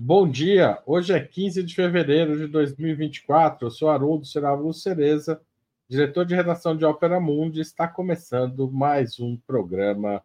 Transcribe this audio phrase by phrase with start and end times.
[0.00, 3.66] Bom dia, hoje é 15 de fevereiro de 2024.
[3.66, 5.42] Eu sou Haroldo Serávulo Cereza,
[5.88, 7.60] diretor de redação de Ópera Mundi.
[7.60, 10.22] Está começando mais um programa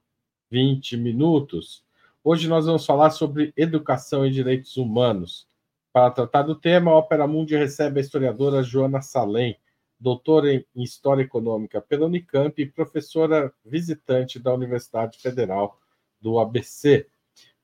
[0.52, 1.84] 20 Minutos.
[2.24, 5.48] Hoje nós vamos falar sobre educação e direitos humanos.
[5.92, 9.58] Para tratar do tema, a Ópera Mundi recebe a historiadora Joana Salem,
[10.00, 15.80] doutora em História Econômica pela Unicamp e professora visitante da Universidade Federal
[16.22, 17.08] do ABC.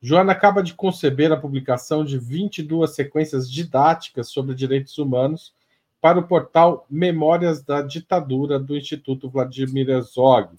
[0.02, 5.54] Joana acaba de conceber a publicação de 22 sequências didáticas sobre direitos humanos
[6.00, 10.56] para o portal Memórias da Ditadura do Instituto Vladimir Herzog.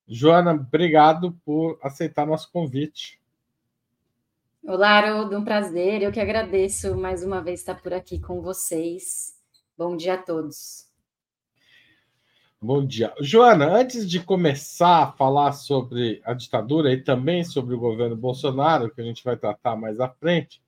[0.09, 3.21] Joana, obrigado por aceitar nosso convite.
[4.63, 6.01] Olá, Haroldo, um prazer.
[6.01, 9.37] Eu que agradeço mais uma vez estar por aqui com vocês.
[9.77, 10.87] Bom dia a todos.
[12.63, 13.13] Bom dia.
[13.21, 18.91] Joana, antes de começar a falar sobre a ditadura e também sobre o governo Bolsonaro,
[18.91, 20.63] que a gente vai tratar mais à frente,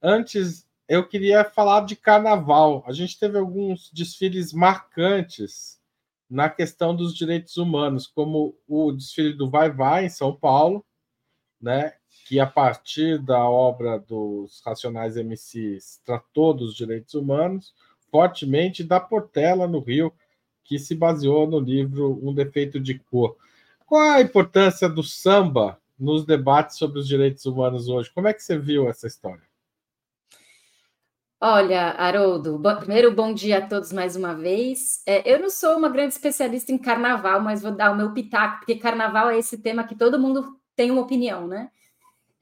[0.00, 2.84] antes eu queria falar de carnaval.
[2.86, 5.75] A gente teve alguns desfiles marcantes
[6.28, 10.84] na questão dos direitos humanos, como o desfile do Vai Vai em São Paulo,
[11.60, 11.94] né,
[12.26, 17.72] que a partir da obra dos Racionais MCs tratou dos direitos humanos
[18.10, 20.12] fortemente, da Portela no Rio,
[20.64, 23.36] que se baseou no livro Um Defeito de Cor.
[23.84, 28.10] Qual a importância do samba nos debates sobre os direitos humanos hoje?
[28.12, 29.42] Como é que você viu essa história?
[31.40, 35.02] Olha, Haroldo, bo primeiro bom dia a todos mais uma vez.
[35.06, 38.58] É, eu não sou uma grande especialista em carnaval, mas vou dar o meu pitaco,
[38.58, 41.70] porque carnaval é esse tema que todo mundo tem uma opinião, né?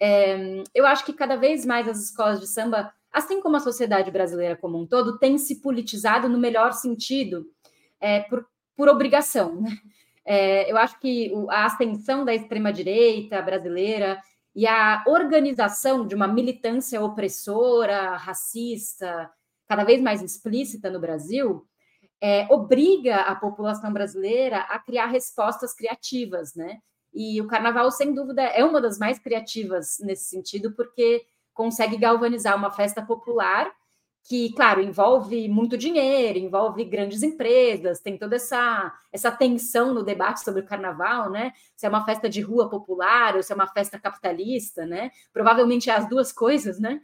[0.01, 4.13] É, eu acho que cada vez mais as escolas de samba, assim como a sociedade
[4.13, 7.47] brasileira como um todo, tem se politizado no melhor sentido,
[8.01, 8.47] é, por,
[8.77, 9.77] por obrigação, né?
[10.25, 14.21] É, eu acho que a ascensão da extrema-direita brasileira
[14.55, 19.31] e a organização de uma militância opressora, racista,
[19.67, 21.67] cada vez mais explícita no Brasil,
[22.21, 26.79] é, obriga a população brasileira a criar respostas criativas, né?
[27.13, 32.57] E o carnaval, sem dúvida, é uma das mais criativas nesse sentido, porque consegue galvanizar
[32.57, 33.71] uma festa popular
[34.25, 40.43] que, claro, envolve muito dinheiro, envolve grandes empresas, tem toda essa, essa tensão no debate
[40.43, 41.53] sobre o carnaval, né?
[41.77, 45.11] Se é uma festa de rua popular ou se é uma festa capitalista, né?
[45.31, 47.03] Provavelmente é as duas coisas, né?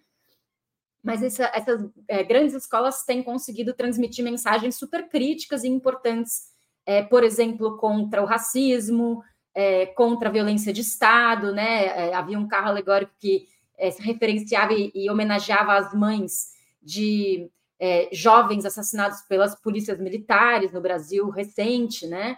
[1.02, 6.44] Mas essa, essas é, grandes escolas têm conseguido transmitir mensagens super críticas e importantes,
[6.86, 9.22] é, por exemplo, contra o racismo,
[9.54, 11.84] é, contra a violência de Estado, né?
[11.84, 18.08] É, havia um carro alegórico que é, referenciava e, e homenageava as mães de é,
[18.12, 22.36] jovens assassinados pelas polícias militares no Brasil recente, né?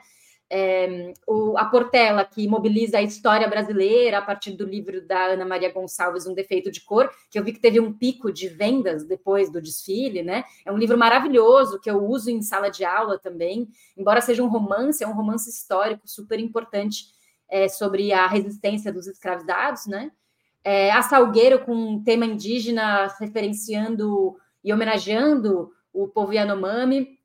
[0.54, 5.47] É, o, a Portela, que mobiliza a história brasileira a partir do livro da Ana
[5.47, 9.03] Maria Gonçalves, Um Defeito de Cor, que eu vi que teve um pico de vendas
[9.03, 10.44] depois do desfile, né?
[10.66, 13.66] É um livro maravilhoso que eu uso em sala de aula também,
[13.97, 17.06] embora seja um romance, é um romance histórico super importante
[17.48, 20.12] é, sobre a resistência dos escravizados, né?
[20.64, 27.18] É, a Salgueiro com um tema indígena referenciando e homenageando o povo Yanomami,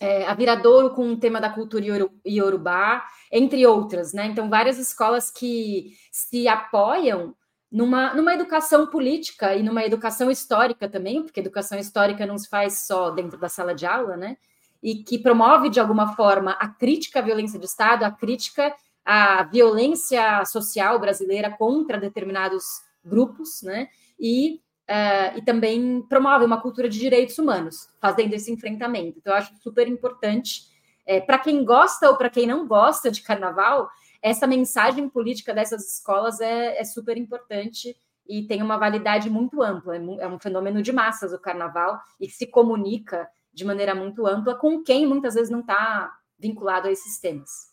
[0.00, 1.84] é, a Viradouro com um tema da cultura
[2.24, 4.26] iorubá, entre outras, né?
[4.26, 7.36] Então, várias escolas que se apoiam
[7.70, 12.86] numa, numa educação política e numa educação histórica também, porque educação histórica não se faz
[12.86, 14.38] só dentro da sala de aula, né?
[14.82, 18.74] E que promove, de alguma forma, a crítica à violência do Estado, a crítica
[19.04, 22.64] a violência social brasileira contra determinados
[23.04, 23.88] grupos, né?
[24.18, 29.18] E, uh, e também promove uma cultura de direitos humanos, fazendo esse enfrentamento.
[29.18, 30.62] Então, eu acho super importante,
[31.06, 33.88] é, para quem gosta ou para quem não gosta de carnaval,
[34.22, 37.96] essa mensagem política dessas escolas é, é super importante
[38.28, 39.96] e tem uma validade muito ampla.
[39.96, 44.54] É, é um fenômeno de massas o carnaval e se comunica de maneira muito ampla
[44.54, 47.69] com quem muitas vezes não está vinculado a esses temas.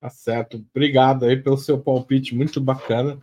[0.00, 0.64] Tá certo.
[0.70, 3.18] Obrigado aí pelo seu palpite, muito bacana.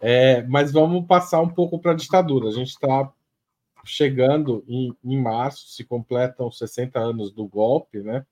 [0.00, 2.48] É, mas vamos passar um pouco para a ditadura.
[2.48, 3.12] A gente está
[3.84, 8.24] chegando em, em, março, se completam 60 anos do golpe, né?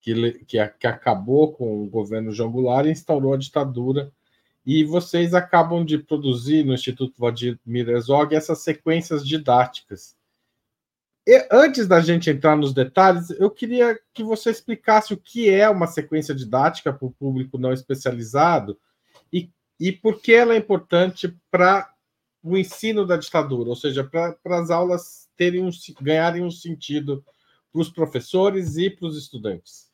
[0.00, 4.12] Que, que, que acabou com o governo João Goulart e instaurou a ditadura.
[4.66, 10.16] E vocês acabam de produzir no Instituto Vladimir Herzog essas sequências didáticas.
[11.26, 15.68] E, antes da gente entrar nos detalhes, eu queria que você explicasse o que é
[15.68, 18.78] uma sequência didática para o público não especializado
[19.32, 21.92] e e por que ela é importante para
[22.42, 27.24] o ensino da ditadura, ou seja, para as aulas terem um, ganharem um sentido
[27.72, 29.90] para os professores e para os estudantes.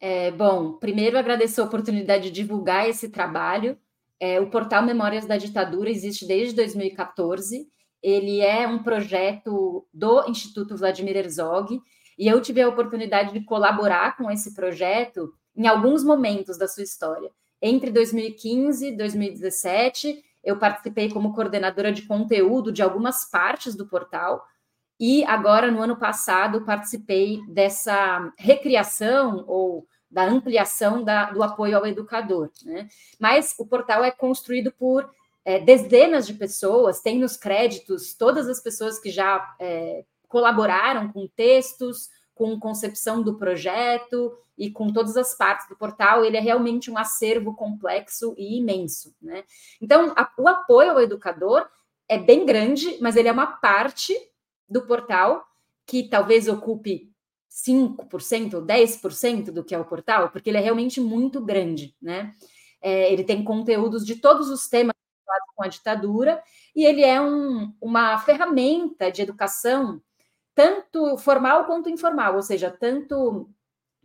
[0.00, 3.76] É, bom, primeiro agradecer a oportunidade de divulgar esse trabalho.
[4.20, 7.68] É, o portal Memórias da Ditadura existe desde 2014.
[8.02, 11.80] Ele é um projeto do Instituto Vladimir Herzog
[12.18, 16.82] e eu tive a oportunidade de colaborar com esse projeto em alguns momentos da sua
[16.82, 17.30] história.
[17.60, 24.44] Entre 2015 e 2017, eu participei como coordenadora de conteúdo de algumas partes do portal.
[24.98, 31.86] E agora, no ano passado, participei dessa recriação ou da ampliação da, do apoio ao
[31.86, 32.50] educador.
[32.64, 32.88] Né?
[33.20, 35.08] Mas o portal é construído por
[35.48, 41.26] é, dezenas de pessoas, tem nos créditos todas as pessoas que já é, colaboraram com
[41.26, 46.90] textos, com concepção do projeto e com todas as partes do portal, ele é realmente
[46.90, 49.16] um acervo complexo e imenso.
[49.22, 49.42] Né?
[49.80, 51.66] Então, a, o apoio ao educador
[52.06, 54.14] é bem grande, mas ele é uma parte
[54.68, 55.46] do portal
[55.86, 57.10] que talvez ocupe
[57.50, 61.96] 5% ou 10% do que é o portal, porque ele é realmente muito grande.
[62.02, 62.34] Né?
[62.82, 64.92] É, ele tem conteúdos de todos os temas
[65.54, 66.42] com a ditadura,
[66.74, 70.00] e ele é um, uma ferramenta de educação
[70.54, 73.48] tanto formal quanto informal, ou seja, tanto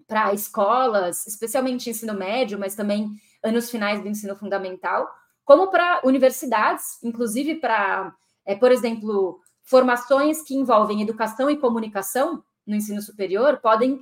[0.07, 3.09] para escolas, especialmente ensino médio, mas também
[3.41, 5.09] anos finais do ensino fundamental,
[5.43, 8.15] como para universidades, inclusive para,
[8.45, 13.99] é, por exemplo, formações que envolvem educação e comunicação no ensino superior podem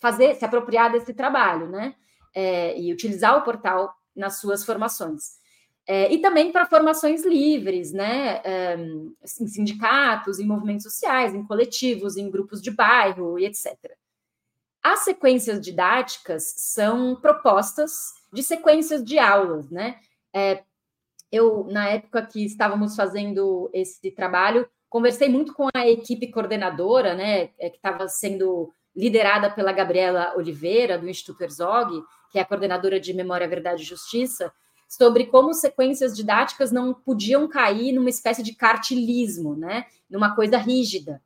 [0.00, 1.94] fazer, se apropriar desse trabalho, né?
[2.34, 5.37] É, e utilizar o portal nas suas formações.
[5.90, 8.42] É, e também para formações livres, né?
[8.44, 13.74] É, em sindicatos, em movimentos sociais, em coletivos, em grupos de bairro e etc.
[14.82, 19.98] As sequências didáticas são propostas de sequências de aulas, né?
[20.30, 20.62] É,
[21.32, 27.48] eu, na época que estávamos fazendo esse trabalho, conversei muito com a equipe coordenadora, né?
[27.58, 33.00] É, que estava sendo liderada pela Gabriela Oliveira, do Instituto Herzog, que é a coordenadora
[33.00, 34.52] de Memória, Verdade e Justiça,
[34.88, 39.84] sobre como sequências didáticas não podiam cair numa espécie de cartilismo, né?
[40.08, 41.22] numa coisa rígida.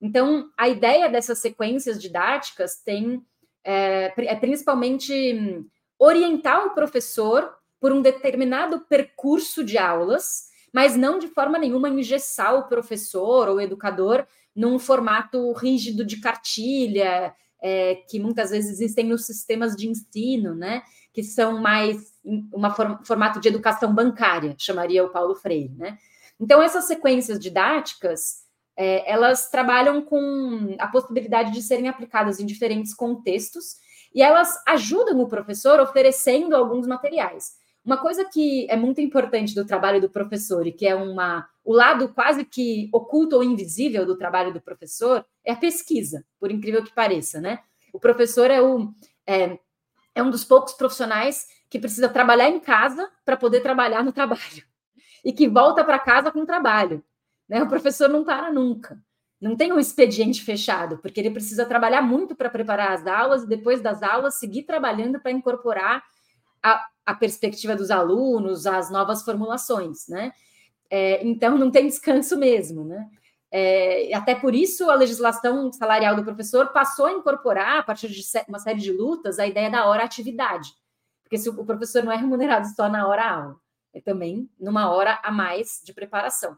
[0.00, 3.24] Então, a ideia dessas sequências didáticas tem
[3.64, 5.66] é, é principalmente hum,
[5.98, 12.54] orientar o professor por um determinado percurso de aulas, mas não de forma nenhuma engessar
[12.54, 19.06] o professor ou o educador num formato rígido de cartilha, é, que muitas vezes existem
[19.06, 20.82] nos sistemas de ensino, né?
[21.12, 25.98] Que são mais um formato de educação bancária, chamaria o Paulo Freire, né?
[26.38, 28.44] Então, essas sequências didáticas,
[28.76, 33.76] é, elas trabalham com a possibilidade de serem aplicadas em diferentes contextos
[34.14, 37.56] e elas ajudam o professor oferecendo alguns materiais.
[37.84, 41.72] Uma coisa que é muito importante do trabalho do professor e que é uma o
[41.72, 46.82] lado quase que oculto ou invisível do trabalho do professor é a pesquisa, por incrível
[46.82, 47.60] que pareça, né?
[47.92, 48.92] O professor é, o,
[49.26, 49.58] é,
[50.14, 54.64] é um dos poucos profissionais que precisa trabalhar em casa para poder trabalhar no trabalho
[55.24, 57.02] e que volta para casa com trabalho.
[57.48, 57.62] Né?
[57.62, 58.98] O professor não para nunca.
[59.40, 63.46] Não tem um expediente fechado, porque ele precisa trabalhar muito para preparar as aulas e
[63.46, 66.02] depois das aulas seguir trabalhando para incorporar
[66.60, 70.32] a, a, perspectiva dos alunos, as novas formulações, né?
[70.90, 73.08] É, então não tem descanso mesmo, né?
[73.50, 78.20] É, até por isso a legislação salarial do professor passou a incorporar, a partir de
[78.48, 80.68] uma série de lutas, a ideia da hora atividade.
[81.28, 83.56] Porque se o professor não é remunerado só na hora aula,
[83.92, 86.56] é também numa hora a mais de preparação.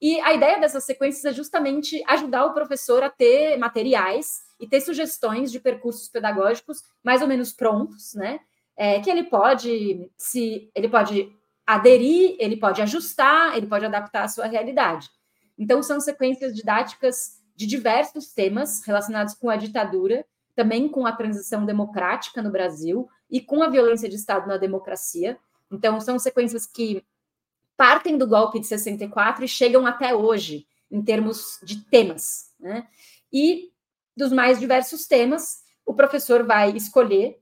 [0.00, 4.80] E a ideia dessas sequências é justamente ajudar o professor a ter materiais e ter
[4.80, 8.38] sugestões de percursos pedagógicos mais ou menos prontos, né?
[8.76, 11.36] É, que ele pode se ele pode
[11.66, 15.10] aderir, ele pode ajustar, ele pode adaptar à sua realidade.
[15.58, 20.24] Então são sequências didáticas de diversos temas relacionados com a ditadura,
[20.54, 25.38] também com a transição democrática no Brasil, e com a violência de Estado na democracia.
[25.70, 27.02] Então, são sequências que
[27.76, 32.52] partem do golpe de 64 e chegam até hoje, em termos de temas.
[32.60, 32.86] Né?
[33.32, 33.72] E
[34.14, 37.40] dos mais diversos temas, o professor vai escolher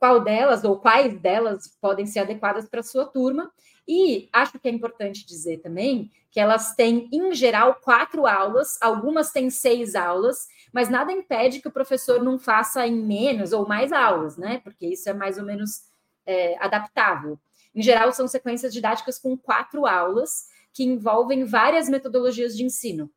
[0.00, 3.52] qual delas ou quais delas podem ser adequadas para a sua turma.
[3.86, 9.30] E acho que é importante dizer também que elas têm, em geral, quatro aulas, algumas
[9.30, 13.92] têm seis aulas, mas nada impede que o professor não faça em menos ou mais
[13.92, 14.60] aulas, né?
[14.64, 15.82] Porque isso é mais ou menos
[16.24, 17.38] é, adaptável.
[17.74, 23.10] Em geral, são sequências didáticas com quatro aulas que envolvem várias metodologias de ensino.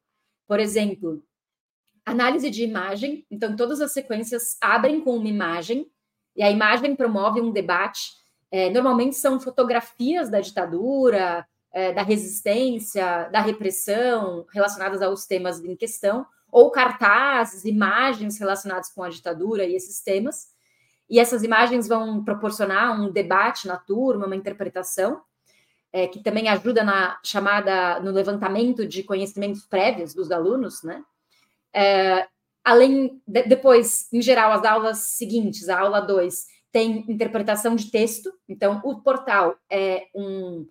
[0.47, 1.23] Por exemplo,
[2.05, 3.25] análise de imagem.
[3.31, 5.89] Então, todas as sequências abrem com uma imagem,
[6.35, 8.11] e a imagem promove um debate.
[8.51, 15.75] É, normalmente são fotografias da ditadura, é, da resistência, da repressão, relacionadas aos temas em
[15.75, 20.53] questão, ou cartazes, imagens relacionadas com a ditadura e esses temas.
[21.09, 25.21] E essas imagens vão proporcionar um debate na turma, uma interpretação,
[25.91, 31.03] é, que também ajuda na chamada, no levantamento de conhecimentos prévios dos alunos, né?
[31.73, 32.27] É,
[32.63, 38.34] além, de, depois, em geral, as aulas seguintes, a aula 2, tem interpretação de texto,
[38.48, 40.67] então o portal é um,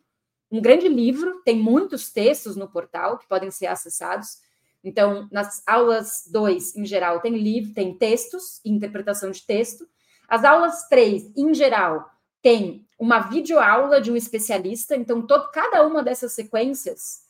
[0.50, 4.38] um grande livro, tem muitos textos no portal que podem ser acessados.
[4.82, 9.86] Então, nas aulas 2, em geral, tem livro, tem textos, interpretação de texto.
[10.28, 12.10] As aulas 3, em geral,
[12.42, 17.22] tem uma videoaula de um especialista, então todo, cada uma dessas sequências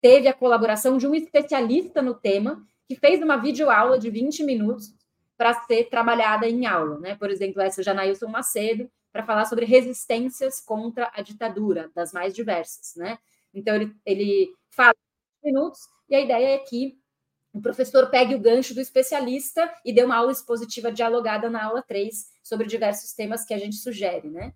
[0.00, 4.94] teve a colaboração de um especialista no tema, que fez uma videoaula de 20 minutos
[5.36, 7.16] para ser trabalhada em aula, né?
[7.16, 12.94] Por exemplo, essa Janailson Macedo, para falar sobre resistências contra a ditadura, das mais diversas,
[12.96, 13.18] né?
[13.52, 14.94] Então, ele, ele fala
[15.42, 16.98] 20 minutos, e a ideia é que
[17.52, 21.82] o professor pegue o gancho do especialista e dê uma aula expositiva dialogada na aula
[21.82, 22.12] 3
[22.42, 24.52] sobre diversos temas que a gente sugere, né?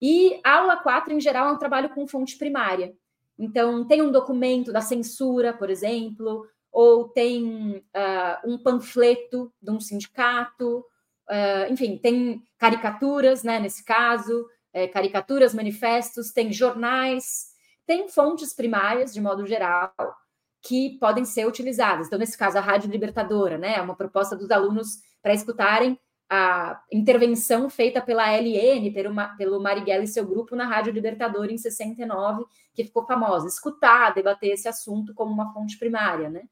[0.00, 2.94] E a aula 4, em geral, é um trabalho com fonte primária.
[3.38, 9.80] Então, tem um documento da censura, por exemplo, ou tem uh, um panfleto de um
[9.80, 17.48] sindicato, uh, enfim, tem caricaturas, né, nesse caso, é, caricaturas, manifestos, tem jornais,
[17.86, 19.92] tem fontes primárias, de modo geral,
[20.62, 22.06] que podem ser utilizadas.
[22.06, 25.98] Então, nesse caso, a Rádio Libertadora, né, é uma proposta dos alunos para escutarem
[26.30, 31.56] a intervenção feita pela LN, pelo, pelo Marighella e seu grupo na Rádio Libertadora em
[31.56, 32.44] 69,
[32.74, 33.48] que ficou famosa.
[33.48, 36.42] Escutar, debater esse assunto como uma fonte primária, né?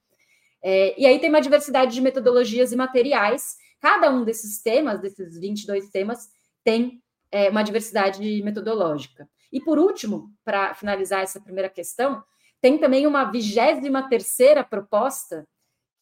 [0.68, 3.56] É, e aí tem uma diversidade de metodologias e materiais.
[3.80, 6.28] Cada um desses temas, desses 22 temas,
[6.64, 9.28] tem é, uma diversidade metodológica.
[9.52, 12.20] E por último, para finalizar essa primeira questão,
[12.60, 15.46] tem também uma vigésima terceira proposta,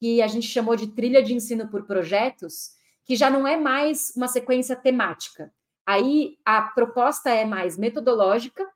[0.01, 2.71] que a gente chamou de trilha de ensino por projetos,
[3.05, 5.53] que já não é mais uma sequência temática.
[5.85, 8.67] Aí a proposta é mais metodológica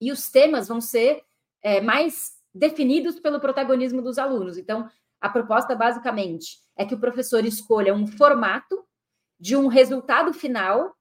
[0.00, 1.24] e os temas vão ser
[1.60, 4.56] é, mais definidos pelo protagonismo dos alunos.
[4.56, 4.88] Então,
[5.20, 8.84] a proposta basicamente é que o professor escolha um formato
[9.38, 10.96] de um resultado final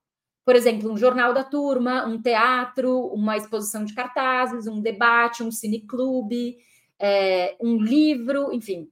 [0.48, 5.52] por exemplo, um jornal da turma, um teatro, uma exposição de cartazes, um debate, um
[5.52, 6.56] cineclube,
[6.98, 8.90] é, um livro, enfim,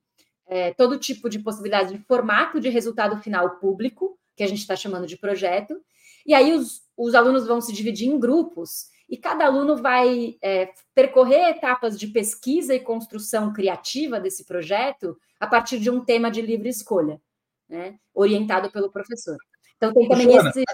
[0.48, 4.75] é, todo tipo de possibilidade de formato de resultado final público, que a gente está
[4.75, 5.82] chamando de projeto.
[6.25, 10.74] E aí os, os alunos vão se dividir em grupos e cada aluno vai é,
[10.93, 16.41] percorrer etapas de pesquisa e construção criativa desse projeto a partir de um tema de
[16.41, 17.22] livre escolha,
[17.69, 19.38] né, orientado pelo professor.
[19.77, 20.65] Então tem também Joana, esse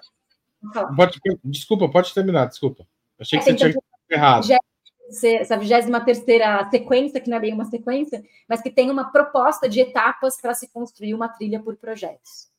[0.96, 2.88] Pode, desculpa, pode terminar, desculpa.
[3.20, 4.48] Achei que é, você tinha errado.
[5.24, 9.70] Essa 23 terceira sequência, que não é bem uma sequência, mas que tem uma proposta
[9.70, 12.50] de etapas para se construir uma trilha por projetos.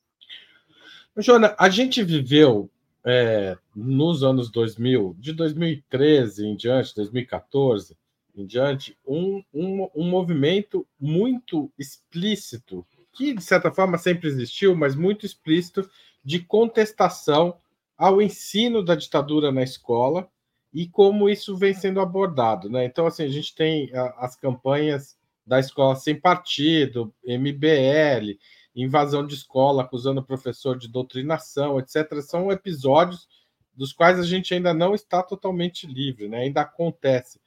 [1.16, 2.70] Joana, a gente viveu
[3.04, 7.96] é, nos anos 2000, de 2013 em diante, 2014
[8.34, 14.94] em diante, um, um, um movimento muito explícito, que de certa forma sempre existiu, mas
[14.94, 15.88] muito explícito,
[16.24, 17.56] de contestação
[17.96, 20.28] ao ensino da ditadura na escola
[20.72, 22.84] e como isso vem sendo abordado, né?
[22.84, 25.16] Então, assim, a gente tem as campanhas
[25.46, 28.38] da escola sem partido, MBL,
[28.74, 32.20] invasão de escola acusando o professor de doutrinação, etc.
[32.22, 33.28] São episódios
[33.74, 36.38] dos quais a gente ainda não está totalmente livre, né?
[36.38, 37.40] Ainda acontece.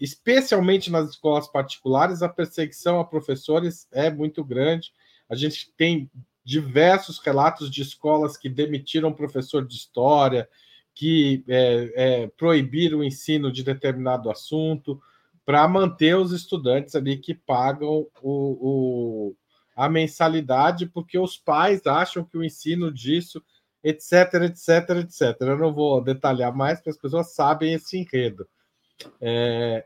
[0.00, 4.92] Especialmente nas escolas particulares, a perseguição a professores é muito grande.
[5.28, 6.10] A gente tem
[6.44, 10.48] diversos relatos de escolas que demitiram professor de história,
[10.94, 15.00] que é, é, proibiram o ensino de determinado assunto,
[15.44, 19.36] para manter os estudantes ali que pagam o, o,
[19.74, 23.42] a mensalidade, porque os pais acham que o ensino disso,
[23.82, 25.36] etc, etc, etc.
[25.40, 28.48] Eu não vou detalhar mais, porque as pessoas sabem esse enredo.
[29.20, 29.84] É,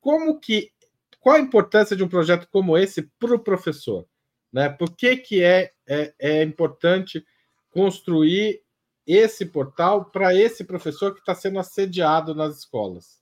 [0.00, 0.72] como que
[1.20, 4.06] qual a importância de um projeto como esse para o professor?
[4.52, 4.68] Né?
[4.68, 7.24] Por que, que é, é, é importante
[7.70, 8.62] construir
[9.06, 13.18] esse portal para esse professor que está sendo assediado nas escolas?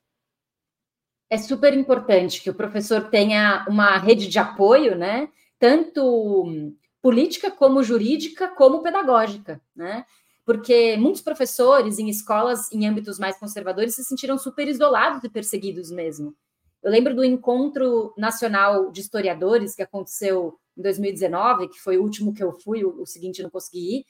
[1.29, 5.29] É super importante que o professor tenha uma rede de apoio, né?
[5.59, 10.05] Tanto política como jurídica, como pedagógica, né?
[10.45, 15.91] Porque muitos professores em escolas em âmbitos mais conservadores se sentiram super isolados e perseguidos
[15.91, 16.35] mesmo.
[16.83, 22.35] Eu lembro do encontro nacional de historiadores que aconteceu em 2019, que foi o último
[22.35, 24.07] que eu fui, o, seguinte não consegui ir,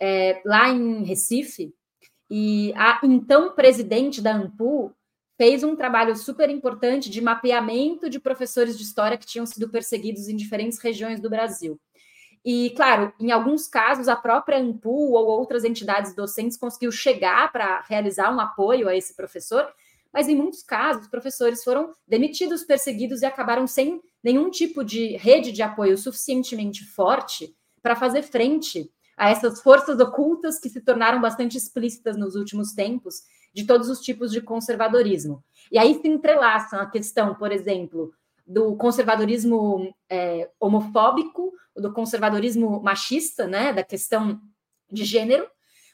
[0.00, 1.74] é, lá em Recife,
[2.28, 4.94] e a então presidente da ANPU
[5.42, 10.28] fez um trabalho super importante de mapeamento de professores de história que tinham sido perseguidos
[10.28, 11.80] em diferentes regiões do Brasil.
[12.44, 17.80] E, claro, em alguns casos, a própria ANPU ou outras entidades docentes conseguiu chegar para
[17.88, 19.66] realizar um apoio a esse professor,
[20.12, 25.16] mas em muitos casos, os professores foram demitidos, perseguidos e acabaram sem nenhum tipo de
[25.16, 28.88] rede de apoio suficientemente forte para fazer frente
[29.22, 33.22] a essas forças ocultas que se tornaram bastante explícitas nos últimos tempos,
[33.54, 35.44] de todos os tipos de conservadorismo.
[35.70, 38.12] E aí se entrelaçam a questão, por exemplo,
[38.44, 44.40] do conservadorismo é, homofóbico, do conservadorismo machista, né, da questão
[44.90, 45.46] de gênero,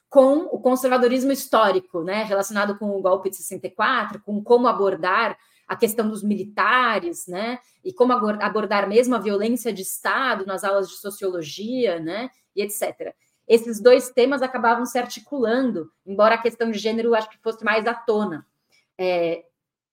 [0.08, 5.76] com o conservadorismo histórico, né, relacionado com o golpe de 64, com como abordar a
[5.76, 10.96] questão dos militares, né, e como abordar mesmo a violência de Estado nas aulas de
[10.96, 13.14] sociologia, né, e etc.
[13.46, 17.86] Esses dois temas acabavam se articulando, embora a questão de gênero acho que fosse mais
[17.86, 18.44] à tona.
[18.98, 19.44] É,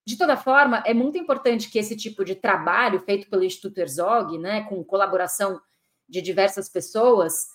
[0.05, 4.37] de toda forma, é muito importante que esse tipo de trabalho feito pelo Instituto Herzog,
[4.37, 5.61] né, com colaboração
[6.07, 7.47] de diversas pessoas,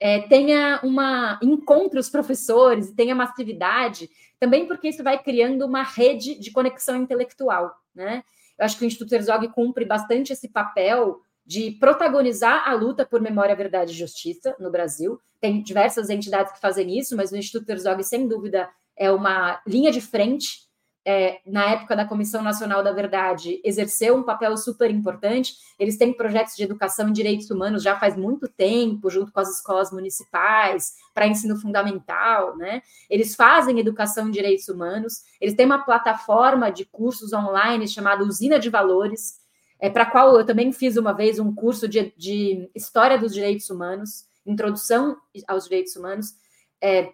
[0.00, 6.34] é, tenha uma encontre os professores, tenha massividade, também porque isso vai criando uma rede
[6.38, 8.24] de conexão intelectual, né?
[8.58, 11.20] Eu acho que o Instituto Herzog cumpre bastante esse papel
[11.52, 15.20] de protagonizar a luta por memória, verdade e justiça no Brasil.
[15.38, 19.92] Tem diversas entidades que fazem isso, mas o Instituto Herzog, sem dúvida, é uma linha
[19.92, 20.62] de frente.
[21.04, 25.52] É, na época da Comissão Nacional da Verdade, exerceu um papel super importante.
[25.78, 29.54] Eles têm projetos de educação em direitos humanos já faz muito tempo, junto com as
[29.54, 32.80] escolas municipais, para ensino fundamental, né?
[33.10, 38.58] Eles fazem educação em direitos humanos, eles têm uma plataforma de cursos online chamada Usina
[38.58, 39.41] de Valores,
[39.82, 43.68] é, para qual eu também fiz uma vez um curso de, de História dos Direitos
[43.68, 45.16] Humanos, Introdução
[45.48, 46.36] aos Direitos Humanos.
[46.80, 47.12] É,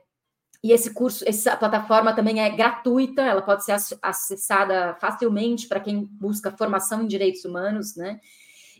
[0.62, 6.04] e esse curso, essa plataforma também é gratuita, ela pode ser acessada facilmente para quem
[6.04, 8.20] busca formação em direitos humanos, né?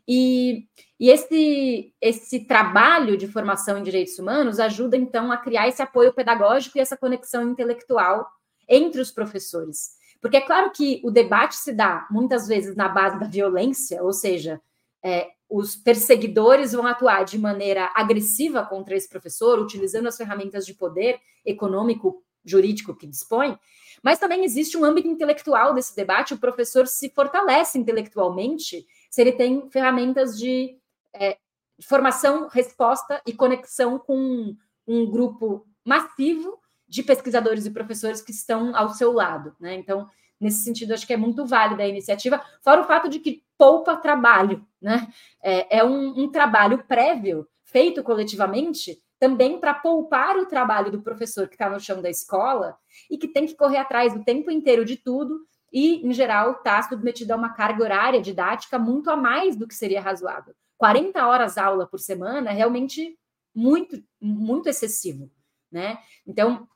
[0.06, 0.66] E,
[1.00, 6.12] e esse, esse trabalho de formação em direitos humanos ajuda, então, a criar esse apoio
[6.12, 8.26] pedagógico e essa conexão intelectual
[8.68, 9.97] entre os professores.
[10.20, 14.12] Porque é claro que o debate se dá muitas vezes na base da violência, ou
[14.12, 14.60] seja,
[15.02, 20.74] é, os perseguidores vão atuar de maneira agressiva contra esse professor, utilizando as ferramentas de
[20.74, 23.58] poder econômico, jurídico que dispõe,
[24.02, 26.34] mas também existe um âmbito intelectual desse debate.
[26.34, 30.76] O professor se fortalece intelectualmente se ele tem ferramentas de
[31.14, 31.36] é,
[31.82, 34.54] formação, resposta e conexão com
[34.86, 39.54] um grupo massivo de pesquisadores e professores que estão ao seu lado.
[39.60, 39.74] Né?
[39.74, 40.08] Então,
[40.40, 43.96] nesse sentido, acho que é muito válida a iniciativa, fora o fato de que poupa
[43.96, 44.66] trabalho.
[44.80, 45.08] Né?
[45.42, 51.48] É, é um, um trabalho prévio, feito coletivamente, também para poupar o trabalho do professor
[51.48, 52.76] que está no chão da escola
[53.10, 55.40] e que tem que correr atrás o tempo inteiro de tudo
[55.72, 59.74] e, em geral, está submetido a uma carga horária didática muito a mais do que
[59.74, 60.54] seria razoável.
[60.78, 63.18] 40 horas aula por semana é realmente
[63.54, 65.30] muito, muito excessivo.
[65.70, 65.98] Né?
[66.26, 66.66] Então,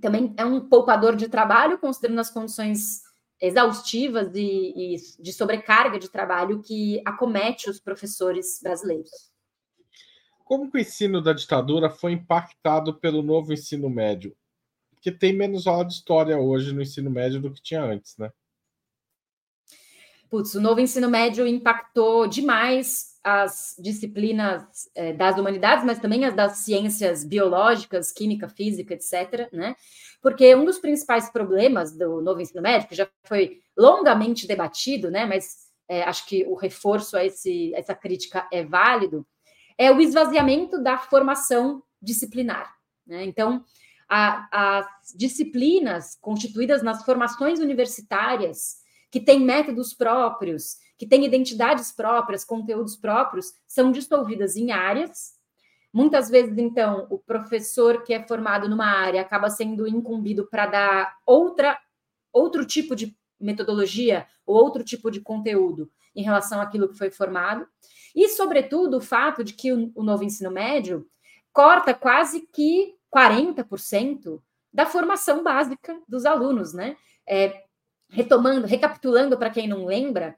[0.00, 3.02] também é um poupador de trabalho, considerando as condições
[3.40, 9.30] exaustivas e, e, de sobrecarga de trabalho que acomete os professores brasileiros.
[10.44, 14.34] Como que o ensino da ditadura foi impactado pelo novo ensino médio?
[14.94, 18.30] Porque tem menos aula de história hoje no ensino médio do que tinha antes, né?
[20.30, 26.32] Putz, o novo ensino médio impactou demais as disciplinas é, das humanidades, mas também as
[26.32, 29.74] das ciências biológicas, química, física, etc., né?
[30.22, 35.26] Porque um dos principais problemas do novo ensino médio, que já foi longamente debatido, né?
[35.26, 39.26] Mas é, acho que o reforço a esse, essa crítica é válido,
[39.76, 42.72] é o esvaziamento da formação disciplinar.
[43.04, 43.24] Né?
[43.24, 43.64] Então,
[44.08, 44.86] a, as
[45.16, 48.76] disciplinas constituídas nas formações universitárias,
[49.10, 55.34] que têm métodos próprios, que têm identidades próprias, conteúdos próprios, são dissolvidas em áreas.
[55.92, 61.16] Muitas vezes, então, o professor que é formado numa área acaba sendo incumbido para dar
[61.26, 61.78] outra,
[62.32, 67.66] outro tipo de metodologia ou outro tipo de conteúdo em relação àquilo que foi formado.
[68.14, 71.06] E, sobretudo, o fato de que o, novo ensino médio
[71.52, 74.40] corta quase que 40%
[74.72, 76.96] da formação básica dos alunos, né?
[77.26, 77.64] É,
[78.08, 80.36] retomando, recapitulando para quem não lembra,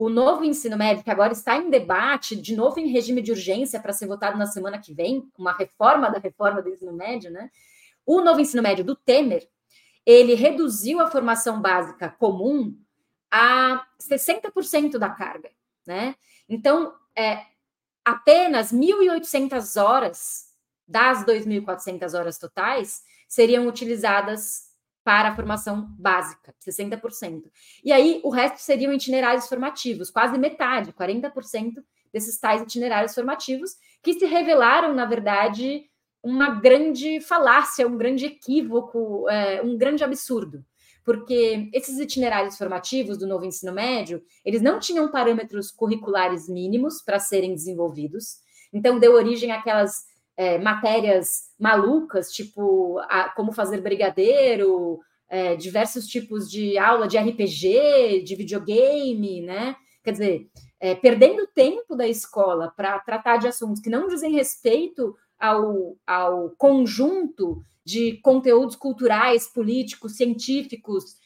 [0.00, 3.78] o, novo ensino médio, que agora está em debate, de novo em regime de urgência
[3.78, 7.50] para ser votado na semana que vem, uma reforma da reforma do ensino médio, né?
[8.06, 9.46] O novo ensino médio do Temer,
[10.06, 12.74] ele reduziu a formação básica comum
[13.30, 15.50] a 60% da carga,
[15.86, 16.14] né?
[16.48, 17.44] Então, é,
[18.02, 20.46] apenas 1.800 horas
[20.88, 24.69] das 2.400 horas totais seriam utilizadas
[25.02, 27.44] para a formação básica, 60%.
[27.84, 31.82] E aí, o resto seriam itinerários formativos, quase metade, 40%
[32.12, 35.84] desses tais itinerários formativos, que se revelaram, na verdade,
[36.22, 40.64] uma grande falácia, um grande equívoco, é, um grande absurdo.
[41.04, 47.18] Porque esses itinerários formativos do novo ensino médio, eles não tinham parâmetros curriculares mínimos para
[47.18, 48.38] serem desenvolvidos,
[48.72, 50.04] então deu origem àquelas
[50.40, 54.98] é, matérias malucas, tipo a, como fazer brigadeiro,
[55.28, 59.76] é, diversos tipos de aula de RPG, de videogame, né?
[60.02, 60.50] Quer dizer,
[60.80, 66.54] é, perdendo tempo da escola para tratar de assuntos que não dizem respeito ao, ao
[66.56, 71.16] conjunto de conteúdos culturais, políticos, científicos,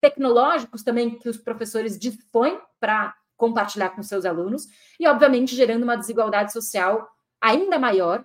[0.00, 4.68] tecnológicos também que os professores dispõem para compartilhar com seus alunos,
[5.00, 7.08] e, obviamente, gerando uma desigualdade social
[7.40, 8.24] ainda maior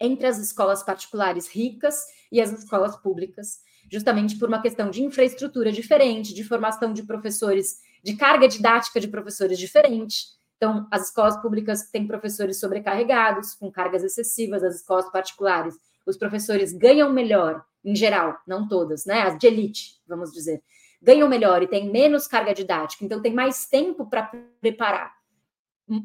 [0.00, 5.72] entre as escolas particulares ricas e as escolas públicas, justamente por uma questão de infraestrutura
[5.72, 11.90] diferente, de formação de professores, de carga didática de professores diferente, então, as escolas públicas
[11.90, 18.38] têm professores sobrecarregados, com cargas excessivas, as escolas particulares, os professores ganham melhor, em geral,
[18.46, 19.22] não todas, né?
[19.22, 20.62] As de elite, vamos dizer,
[21.02, 24.30] ganham melhor e têm menos carga didática, então tem mais tempo para
[24.60, 25.12] preparar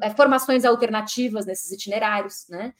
[0.02, 2.74] é, formações alternativas nesses itinerários, né?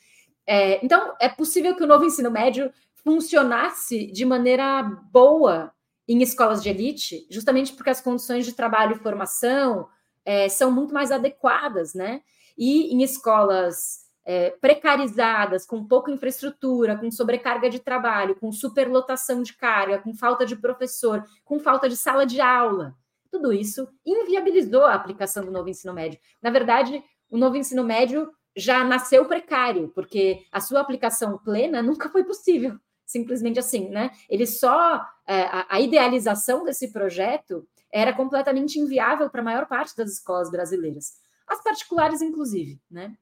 [0.47, 2.73] É, então, é possível que o novo ensino médio
[3.05, 5.73] funcionasse de maneira boa
[6.09, 9.89] em escolas de elite, justamente porque as condições de trabalho e formação,
[10.25, 12.23] é, são muito mais adequadas, né?
[12.57, 19.55] E em escolas é, precarizadas, com pouca infraestrutura, com sobrecarga de trabalho, com superlotação de
[19.55, 22.95] carga, com falta de professor, com falta de sala de aula.
[23.31, 26.21] Tudo isso inviabilizou a aplicação do novo ensino médio.
[26.41, 32.09] Na verdade, o novo ensino médio já nasceu precário, porque a sua aplicação plena nunca
[32.09, 34.11] foi possível, simplesmente assim, né?
[34.29, 40.13] Ele só é, a, idealização desse projeto era completamente inviável para a maior parte das
[40.13, 41.15] escolas brasileiras,
[41.47, 43.17] as particulares, inclusive, né?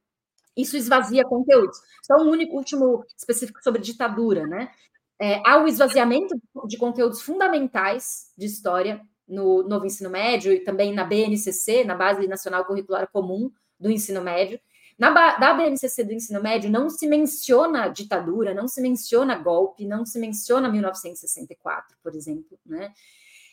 [0.57, 1.79] Isso esvazia conteúdos.
[2.03, 4.71] Só um único último específico sobre ditadura, né?
[5.19, 6.35] É, há o esvaziamento
[6.66, 12.27] de conteúdos fundamentais de história no novo ensino médio e também na BNCC, na Base
[12.27, 14.59] Nacional Curricular Comum do Ensino Médio.
[15.00, 20.04] Na da BNCC do ensino médio não se menciona ditadura, não se menciona golpe, não
[20.04, 22.92] se menciona 1964, por exemplo, né?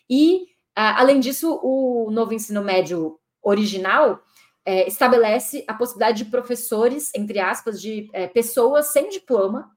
[0.10, 4.22] E além disso, o novo ensino médio original
[4.66, 9.72] é, estabelece a possibilidade de professores, entre aspas, de é, pessoas sem diploma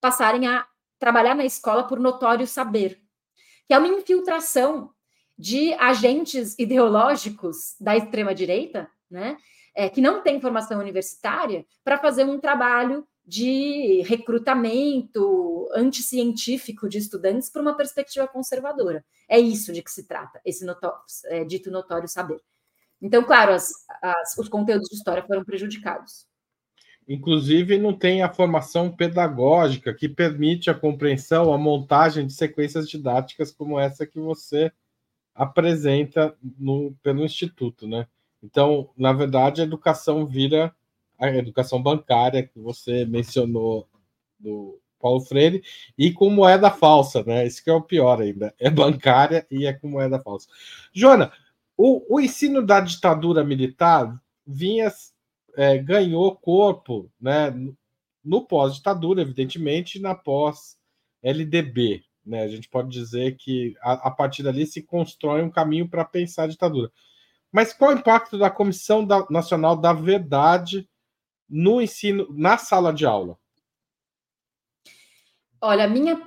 [0.00, 0.64] passarem a
[1.00, 3.02] trabalhar na escola por notório saber,
[3.66, 4.92] que é uma infiltração
[5.36, 9.36] de agentes ideológicos da extrema direita, né,
[9.76, 17.50] é, que não têm formação universitária, para fazer um trabalho de recrutamento anticientífico de estudantes
[17.50, 19.04] para uma perspectiva conservadora.
[19.28, 20.64] É isso de que se trata, esse
[21.26, 22.40] é, dito notório saber.
[23.02, 26.26] Então, claro, as, as, os conteúdos de história foram prejudicados.
[27.06, 33.52] Inclusive, não tem a formação pedagógica que permite a compreensão, a montagem de sequências didáticas
[33.52, 34.72] como essa que você
[35.34, 38.08] apresenta no, pelo Instituto, né?
[38.46, 40.72] Então, na verdade, a educação vira
[41.18, 43.88] a educação bancária que você mencionou
[44.38, 45.62] do Paulo Freire
[45.98, 47.46] e com moeda falsa, né?
[47.46, 48.54] Isso que é o pior ainda.
[48.58, 50.48] É bancária e é com moeda falsa.
[50.92, 51.32] Jona,
[51.76, 54.92] o, o ensino da ditadura militar vinha
[55.56, 57.52] é, ganhou corpo, né?
[58.24, 62.04] No pós-ditadura, evidentemente, na pós-LDB.
[62.24, 62.42] Né?
[62.42, 66.44] A gente pode dizer que a, a partir dali se constrói um caminho para pensar
[66.44, 66.90] a ditadura.
[67.52, 70.88] Mas qual o impacto da Comissão Nacional da Verdade
[71.48, 73.38] no ensino, na sala de aula?
[75.60, 76.20] Olha, a minha,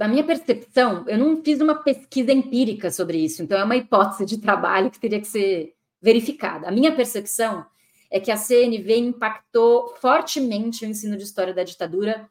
[0.00, 4.26] a minha percepção, eu não fiz uma pesquisa empírica sobre isso, então é uma hipótese
[4.26, 6.68] de trabalho que teria que ser verificada.
[6.68, 7.64] A minha percepção
[8.10, 12.28] é que a CNV impactou fortemente o ensino de história da ditadura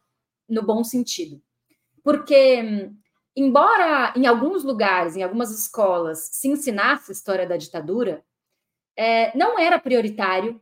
[0.48, 1.41] no bom sentido.
[2.04, 2.91] Porque,
[3.36, 8.24] embora em alguns lugares, em algumas escolas, se ensinasse história da ditadura,
[8.96, 10.62] é, não era prioritário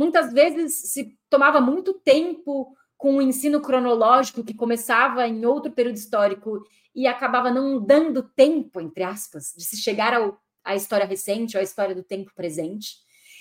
[0.00, 5.96] Muitas vezes se tomava muito tempo com o ensino cronológico que começava em outro período
[5.96, 6.62] histórico
[6.94, 11.60] e acabava não dando tempo, entre aspas, de se chegar ao, à história recente ou
[11.60, 12.96] à história do tempo presente.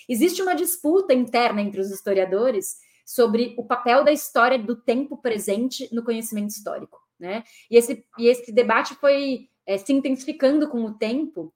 [0.09, 5.87] Existe uma disputa interna entre os historiadores sobre o papel da história do tempo presente
[5.93, 6.99] no conhecimento histórico.
[7.19, 7.43] Né?
[7.69, 11.53] E, esse, e esse debate foi é, se intensificando com o tempo,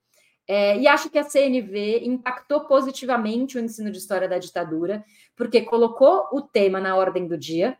[0.47, 5.03] é, e acho que a CNV impactou positivamente o ensino de história da ditadura,
[5.35, 7.77] porque colocou o tema na ordem do dia.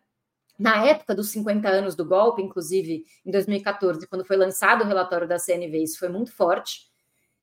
[0.57, 5.27] Na época dos 50 anos do golpe, inclusive em 2014, quando foi lançado o relatório
[5.27, 6.87] da CNV, isso foi muito forte.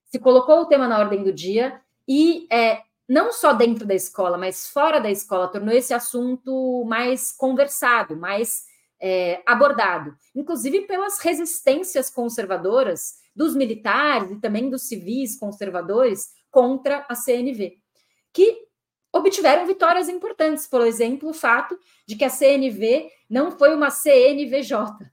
[0.06, 4.38] Se colocou o tema na ordem do dia e é, não só dentro da escola,
[4.38, 8.64] mas fora da escola, tornou esse assunto mais conversado, mais
[9.00, 17.14] é, abordado, inclusive pelas resistências conservadoras dos militares e também dos civis conservadores contra a
[17.14, 17.78] CNV,
[18.32, 18.66] que
[19.12, 25.10] obtiveram vitórias importantes, por exemplo, o fato de que a CNV não foi uma CNVJ.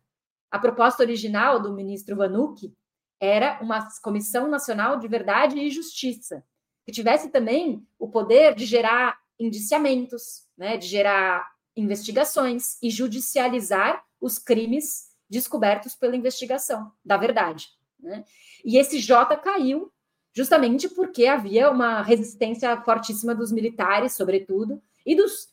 [0.51, 2.73] A proposta original do ministro Vanucci
[3.19, 6.43] era uma Comissão Nacional de Verdade e Justiça,
[6.85, 14.39] que tivesse também o poder de gerar indiciamentos, né, de gerar investigações e judicializar os
[14.39, 17.67] crimes descobertos pela investigação da verdade.
[17.99, 18.25] Né?
[18.65, 19.91] E esse J caiu
[20.33, 25.49] justamente porque havia uma resistência fortíssima dos militares, sobretudo, e dos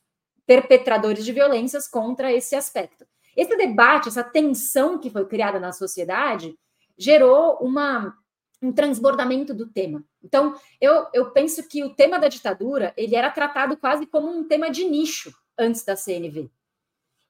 [0.46, 3.06] perpetradores de violências contra esse aspecto.
[3.36, 6.54] Esse debate, essa tensão que foi criada na sociedade,
[6.96, 8.14] gerou uma,
[8.62, 10.04] um transbordamento do tema.
[10.22, 14.46] Então, eu, eu penso que o tema da ditadura ele era tratado quase como um
[14.46, 16.50] tema de nicho antes da CNV.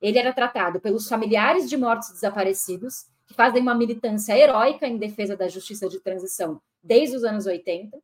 [0.01, 5.37] Ele era tratado pelos familiares de mortos desaparecidos, que fazem uma militância heróica em defesa
[5.37, 7.99] da justiça de transição desde os anos 80,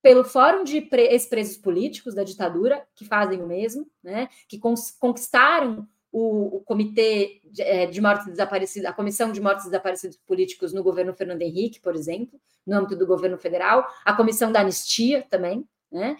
[0.00, 4.58] pelo Fórum de Ex-Presos Políticos da ditadura, que fazem o mesmo, né, que
[4.98, 10.72] conquistaram o, o Comitê de, é, de Mortos Desaparecidos, a Comissão de Mortos Desaparecidos Políticos
[10.72, 15.26] no governo Fernando Henrique, por exemplo, no âmbito do governo federal, a Comissão da Anistia
[15.28, 16.16] também, né?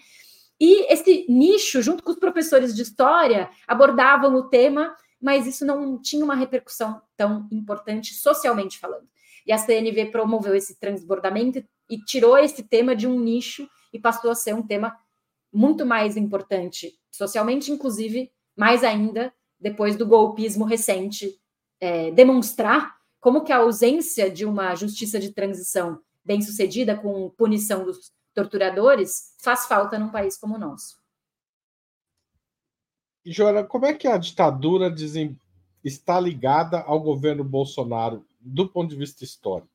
[0.59, 5.99] E esse nicho, junto com os professores de história, abordavam o tema mas isso não
[5.99, 9.07] tinha uma repercussão tão importante socialmente falando.
[9.45, 14.29] E a CNV promoveu esse transbordamento e tirou esse tema de um nicho e passou
[14.29, 14.95] a ser um tema
[15.51, 21.39] muito mais importante socialmente, inclusive mais ainda depois do golpismo recente
[21.79, 27.85] é, demonstrar como que a ausência de uma justiça de transição bem sucedida com punição
[27.85, 30.95] dos torturadores faz falta num país como o nosso.
[33.25, 35.35] Joana, como é que a ditadura dizem,
[35.83, 39.71] está ligada ao governo Bolsonaro do ponto de vista histórico?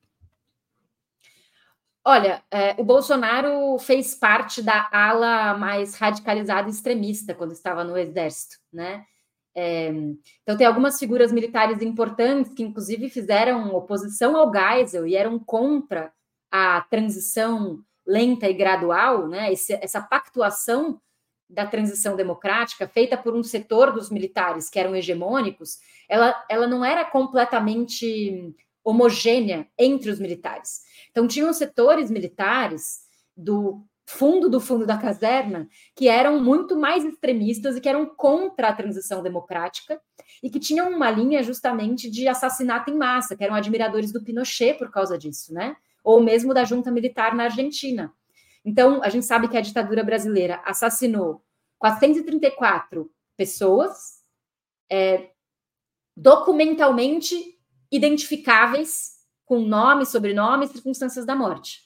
[2.05, 7.99] Olha, é, o Bolsonaro fez parte da ala mais radicalizada e extremista quando estava no
[7.99, 9.05] exército, né?
[9.55, 9.89] É,
[10.43, 16.13] então tem algumas figuras militares importantes que inclusive fizeram oposição ao Geisel e eram contra
[16.51, 19.53] a transição lenta e gradual, né?
[19.53, 21.01] Esse, essa pactuação
[21.49, 26.85] da transição democrática, feita por um setor dos militares que eram hegemônicos, ela, ela não
[26.85, 30.81] era completamente homogênea entre os militares.
[31.11, 33.03] Então, tinham setores militares
[33.37, 38.69] do fundo do fundo da caserna que eram muito mais extremistas e que eram contra
[38.69, 40.01] a transição democrática
[40.43, 44.75] e que tinham uma linha justamente de assassinato em massa, que eram admiradores do Pinochet
[44.75, 45.77] por causa disso, né?
[46.03, 48.13] Ou mesmo da junta militar na Argentina.
[48.65, 51.45] Então, a gente sabe que a ditadura brasileira assassinou
[51.79, 54.23] 434 pessoas
[54.91, 55.31] é,
[56.17, 57.59] documentalmente
[57.91, 59.13] identificáveis
[59.45, 61.83] com nome, sobrenome e circunstâncias da morte.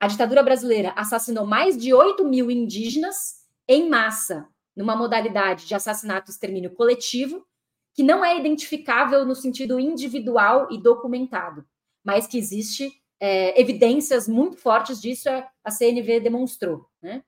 [0.00, 6.30] A ditadura brasileira assassinou mais de 8 mil indígenas em massa, numa modalidade de assassinato
[6.30, 7.46] e extermínio coletivo,
[7.94, 11.64] que não é identificável no sentido individual e documentado,
[12.02, 15.28] mas que existe é, evidências muito fortes disso,
[15.62, 16.88] a CNV demonstrou.
[17.00, 17.22] Né?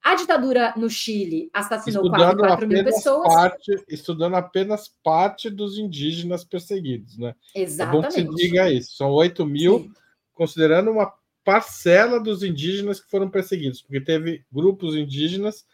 [0.00, 3.34] A ditadura no Chile assassinou estudando 4, 4 mil pessoas.
[3.34, 7.34] Parte, estudando apenas parte dos indígenas perseguidos, né?
[7.52, 8.20] Exatamente.
[8.20, 8.94] É bom que se diga isso.
[8.94, 9.92] São 8 mil, Sim.
[10.34, 11.12] considerando uma
[11.42, 15.66] parcela dos indígenas que foram perseguidos, porque teve grupos indígenas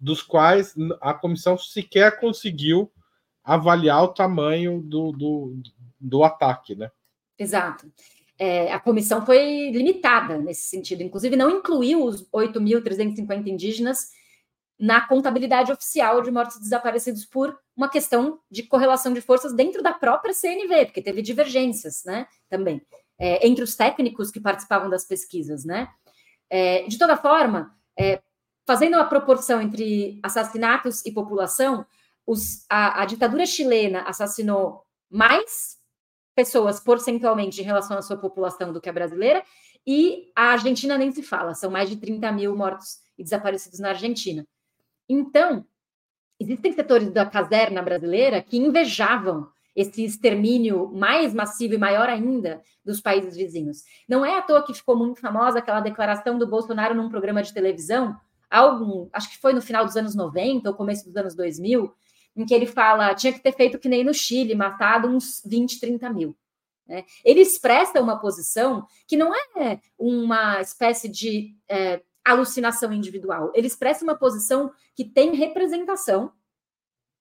[0.00, 2.92] dos quais a comissão sequer conseguiu
[3.42, 5.62] avaliar o tamanho do, do,
[6.00, 6.92] do ataque, né?
[7.36, 7.90] Exato
[8.38, 14.10] é, a comissão foi limitada nesse sentido, inclusive não incluiu os 8.350 indígenas
[14.78, 19.92] na contabilidade oficial de mortos desaparecidos por uma questão de correlação de forças dentro da
[19.92, 22.80] própria CNV, porque teve divergências, né, também,
[23.18, 25.88] é, entre os técnicos que participavam das pesquisas, né.
[26.48, 28.22] É, de toda forma, é,
[28.64, 31.84] fazendo uma proporção entre assassinatos e população,
[32.24, 35.77] os, a, a ditadura chilena assassinou mais
[36.38, 39.42] pessoas porcentualmente em relação à sua população do que a brasileira,
[39.84, 43.88] e a Argentina nem se fala, são mais de 30 mil mortos e desaparecidos na
[43.88, 44.46] Argentina.
[45.08, 45.66] Então,
[46.38, 53.00] existem setores da caserna brasileira que invejavam esse extermínio mais massivo e maior ainda dos
[53.00, 53.82] países vizinhos.
[54.08, 57.52] Não é à toa que ficou muito famosa aquela declaração do Bolsonaro num programa de
[57.52, 58.16] televisão,
[58.48, 61.92] algum, acho que foi no final dos anos 90 ou começo dos anos 2000,
[62.38, 65.80] em que ele fala tinha que ter feito que nem no Chile, matado uns 20,
[65.80, 66.36] 30 mil.
[66.86, 67.04] Né?
[67.24, 74.04] Ele expressa uma posição que não é uma espécie de é, alucinação individual, ele expressa
[74.04, 76.32] uma posição que tem representação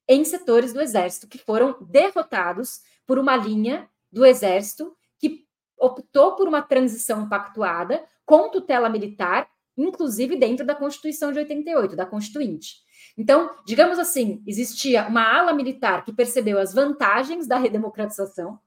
[0.08, 5.46] em setores do exército que foram derrotados por uma linha do exército que
[5.78, 12.06] optou por uma transição pactuada com tutela militar, inclusive dentro da Constituição de 88, da
[12.06, 12.87] Constituinte.
[13.18, 18.60] Então, digamos assim, existia uma ala militar que percebeu as vantagens da redemocratização,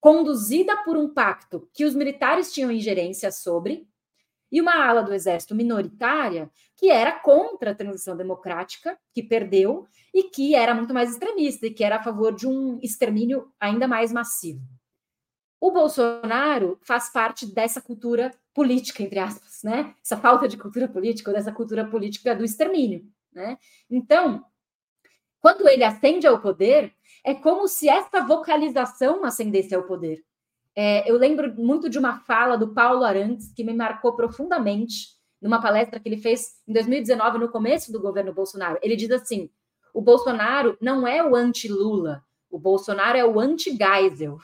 [0.00, 3.88] conduzida por um pacto que os militares tinham ingerência sobre,
[4.50, 10.24] e uma ala do exército minoritária que era contra a transição democrática, que perdeu, e
[10.30, 14.12] que era muito mais extremista, e que era a favor de um extermínio ainda mais
[14.12, 14.60] massivo.
[15.60, 19.92] O Bolsonaro faz parte dessa cultura política, entre aspas, né?
[20.02, 23.04] Essa falta de cultura política, ou dessa cultura política do extermínio.
[23.38, 23.56] Né?
[23.88, 24.44] Então,
[25.40, 26.92] quando ele ascende ao poder,
[27.24, 30.24] é como se essa vocalização ascendesse ao poder.
[30.74, 35.62] É, eu lembro muito de uma fala do Paulo Arantes que me marcou profundamente numa
[35.62, 38.76] palestra que ele fez em 2019, no começo do governo Bolsonaro.
[38.82, 39.48] Ele diz assim:
[39.94, 44.38] o Bolsonaro não é o anti-Lula, o Bolsonaro é o anti-Geisel.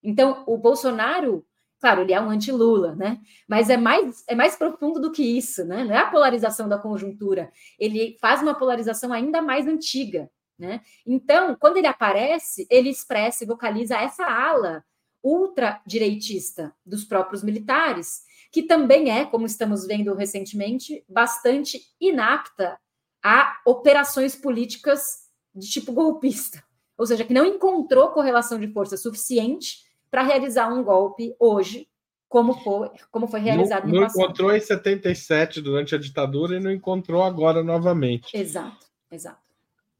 [0.00, 1.44] Então, o Bolsonaro
[1.82, 3.20] Claro, ele é um anti-Lula, né?
[3.48, 5.82] Mas é mais, é mais profundo do que isso, né?
[5.82, 7.50] Não é a polarização da conjuntura.
[7.76, 10.80] Ele faz uma polarização ainda mais antiga, né?
[11.04, 14.84] Então, quando ele aparece, ele expressa e vocaliza essa ala
[15.24, 22.78] ultradireitista dos próprios militares, que também é, como estamos vendo recentemente, bastante inapta
[23.24, 26.62] a operações políticas de tipo golpista.
[26.96, 29.78] Ou seja, que não encontrou correlação de força suficiente
[30.12, 31.88] para realizar um golpe hoje,
[32.28, 34.18] como foi, como foi realizado não, no não passado.
[34.18, 38.36] Não encontrou em 77 durante a ditadura e não encontrou agora novamente.
[38.36, 39.40] Exato, exato.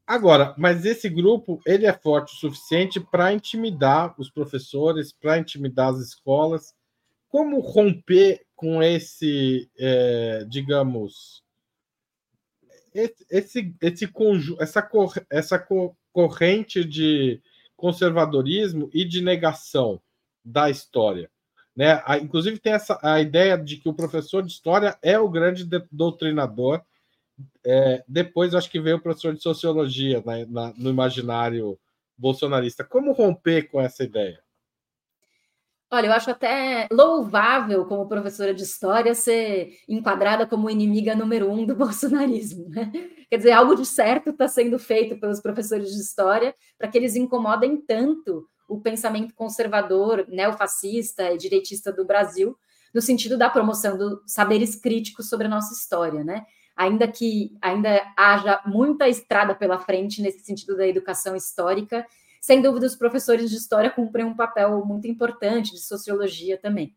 [0.05, 5.89] Agora, mas esse grupo ele é forte o suficiente para intimidar os professores, para intimidar
[5.89, 6.75] as escolas.
[7.27, 11.43] Como romper com esse, é, digamos,
[12.93, 13.25] esse,
[13.81, 14.15] esse,
[14.59, 15.67] essa, cor, essa
[16.11, 17.41] corrente de
[17.83, 20.01] conservadorismo e de negação
[20.41, 21.29] da história.
[21.75, 22.01] Né?
[22.21, 26.81] Inclusive, tem essa, a ideia de que o professor de história é o grande doutrinador.
[27.65, 31.77] É, depois, acho que veio o professor de sociologia né, na, no imaginário
[32.17, 32.85] bolsonarista.
[32.85, 34.39] Como romper com essa ideia?
[35.93, 41.67] Olha, eu acho até louvável, como professora de história, ser enquadrada como inimiga número um
[41.67, 42.67] do bolsonarismo.
[42.67, 42.91] Né?
[43.29, 47.15] Quer dizer, algo de certo está sendo feito pelos professores de história para que eles
[47.15, 52.57] incomodem tanto o pensamento conservador, neofascista e direitista do Brasil,
[52.91, 56.43] no sentido da promoção dos saberes críticos sobre a nossa história, né?
[56.75, 62.03] Ainda que ainda haja muita estrada pela frente nesse sentido da educação histórica,
[62.43, 66.93] sem dúvida os professores de história cumprem um papel muito importante de sociologia também.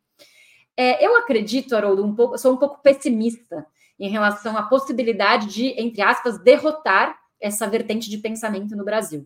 [0.76, 3.64] É, eu acredito, Haroldo, um pouco, sou um pouco pessimista
[3.96, 9.24] em relação à possibilidade de, entre aspas, derrotar essa vertente de pensamento no Brasil.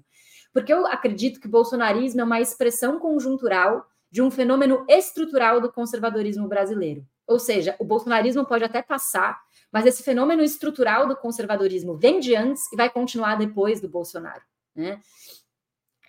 [0.53, 5.73] Porque eu acredito que o bolsonarismo é uma expressão conjuntural de um fenômeno estrutural do
[5.73, 7.03] conservadorismo brasileiro.
[7.27, 9.41] Ou seja, o bolsonarismo pode até passar,
[9.73, 14.43] mas esse fenômeno estrutural do conservadorismo vem de antes e vai continuar depois do Bolsonaro.
[14.77, 15.01] Né?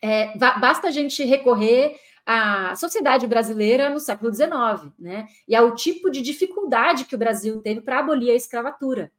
[0.01, 5.27] É, basta a gente recorrer a sociedade brasileira no século XIX, né?
[5.47, 9.11] E ao tipo de dificuldade que o Brasil teve para abolir a escravatura.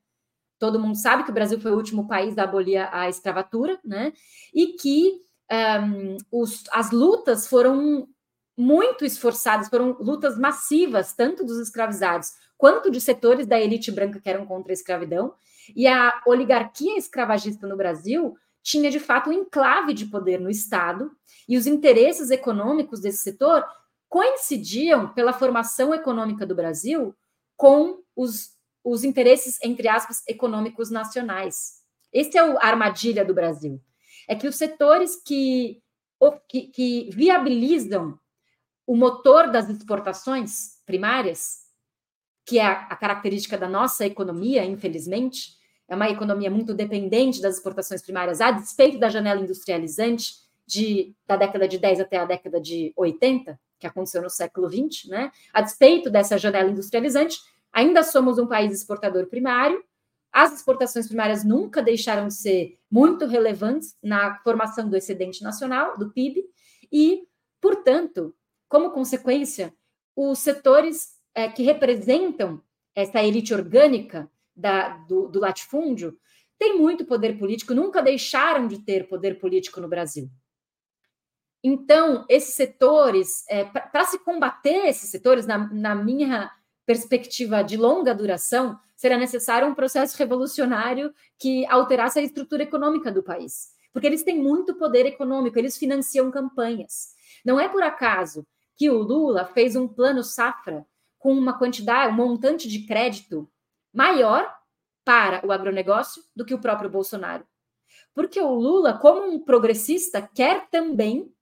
[0.59, 4.12] Todo mundo sabe que o Brasil foi o último país a abolir a escravatura, né?
[4.55, 8.09] E que um, os, as lutas foram
[8.56, 14.31] muito esforçadas, foram lutas massivas, tanto dos escravizados quanto de setores da elite branca que
[14.31, 15.35] eram contra a escravidão.
[15.75, 21.10] E a oligarquia escravagista no Brasil tinha de fato um enclave de poder no Estado
[21.48, 23.65] e os interesses econômicos desse setor
[24.08, 27.15] coincidiam pela formação econômica do Brasil
[27.56, 28.50] com os,
[28.85, 31.81] os interesses, entre aspas, econômicos nacionais.
[32.13, 33.81] Esse é a armadilha do Brasil.
[34.29, 35.83] É que os setores que,
[36.48, 38.19] que, que viabilizam
[38.87, 41.60] o motor das exportações primárias,
[42.44, 45.56] que é a característica da nossa economia, infelizmente,
[45.93, 50.37] é uma economia muito dependente das exportações primárias, a despeito da janela industrializante
[50.67, 55.11] de, da década de 10 até a década de 80, que aconteceu no século 20,
[55.11, 55.31] né?
[55.53, 57.38] A despeito dessa janela industrializante,
[57.71, 59.85] ainda somos um país exportador primário.
[60.33, 66.09] As exportações primárias nunca deixaram de ser muito relevantes na formação do excedente nacional, do
[66.09, 66.43] PIB,
[66.90, 67.25] e,
[67.61, 68.35] portanto,
[68.67, 69.75] como consequência,
[70.17, 72.63] os setores é, que representam
[72.95, 76.17] essa elite orgânica da, do, do latifúndio
[76.59, 80.31] têm muito poder político, nunca deixaram de ter poder político no Brasil.
[81.65, 86.50] Então, esses setores, é, para se combater esses setores, na, na minha
[86.85, 93.23] perspectiva de longa duração, será necessário um processo revolucionário que alterasse a estrutura econômica do
[93.23, 93.71] país.
[93.92, 97.15] Porque eles têm muito poder econômico, eles financiam campanhas.
[97.44, 98.46] Não é por acaso
[98.77, 100.87] que o Lula fez um plano safra
[101.19, 103.48] com uma quantidade, um montante de crédito
[103.93, 104.53] maior
[105.05, 107.45] para o agronegócio do que o próprio Bolsonaro.
[108.15, 111.33] Porque o Lula, como um progressista, quer também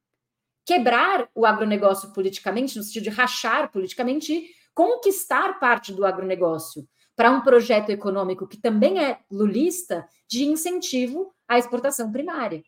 [0.64, 7.30] quebrar o agronegócio politicamente, no sentido de rachar politicamente e conquistar parte do agronegócio para
[7.30, 12.62] um projeto econômico que também é lulista de incentivo à exportação primária.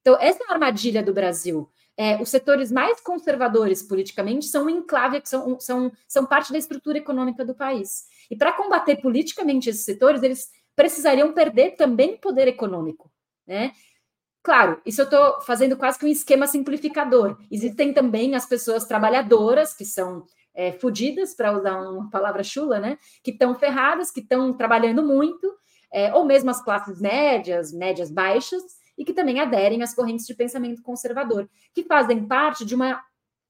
[0.00, 1.68] Então, essa é a armadilha do Brasil.
[1.96, 6.98] É, os setores mais conservadores politicamente são um enclave, são, são, são parte da estrutura
[6.98, 8.04] econômica do país.
[8.30, 13.10] E para combater politicamente esses setores, eles precisariam perder também poder econômico.
[13.46, 13.72] Né?
[14.42, 17.36] Claro, isso eu estou fazendo quase que um esquema simplificador.
[17.50, 20.24] Existem também as pessoas trabalhadoras, que são
[20.54, 22.96] é, fodidas, para usar uma palavra chula, né?
[23.24, 25.52] Que estão ferradas, que estão trabalhando muito,
[25.92, 28.62] é, ou mesmo as classes médias, médias baixas,
[28.96, 33.02] e que também aderem às correntes de pensamento conservador, que fazem parte de uma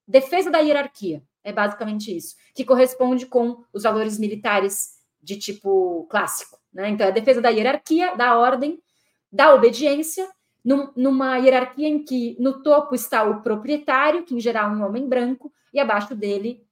[0.06, 1.22] defesa da hierarquia.
[1.42, 6.58] É basicamente isso, que corresponde com os valores militares de tipo clássico.
[6.72, 6.88] Né?
[6.90, 8.82] Então, é a defesa da hierarquia, da ordem,
[9.30, 10.28] da obediência
[10.64, 14.84] num, numa hierarquia em que no topo está o proprietário, que em geral é um
[14.84, 16.66] homem branco, e abaixo dele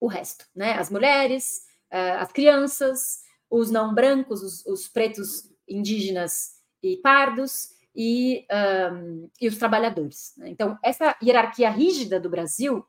[0.00, 0.72] o resto, né?
[0.72, 8.46] As mulheres, uh, as crianças, os não brancos, os, os pretos indígenas e pardos e,
[8.92, 10.34] um, e os trabalhadores.
[10.36, 10.48] Né?
[10.48, 12.84] Então, essa hierarquia rígida do Brasil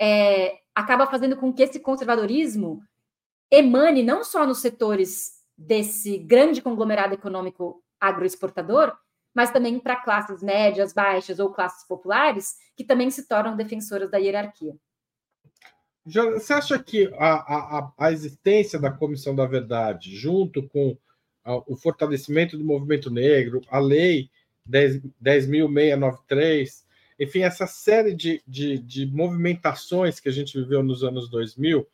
[0.00, 2.82] é, acaba fazendo com que esse conservadorismo
[3.50, 8.96] emane não só nos setores desse grande conglomerado econômico agroexportador,
[9.34, 14.18] mas também para classes médias, baixas ou classes populares, que também se tornam defensoras da
[14.18, 14.74] hierarquia.
[16.04, 20.96] Você acha que a, a, a existência da Comissão da Verdade, junto com
[21.44, 24.30] o fortalecimento do movimento negro, a lei
[24.68, 26.84] 10.693,
[27.18, 31.86] enfim, essa série de, de, de, movimentações que a gente viveu nos anos 2000,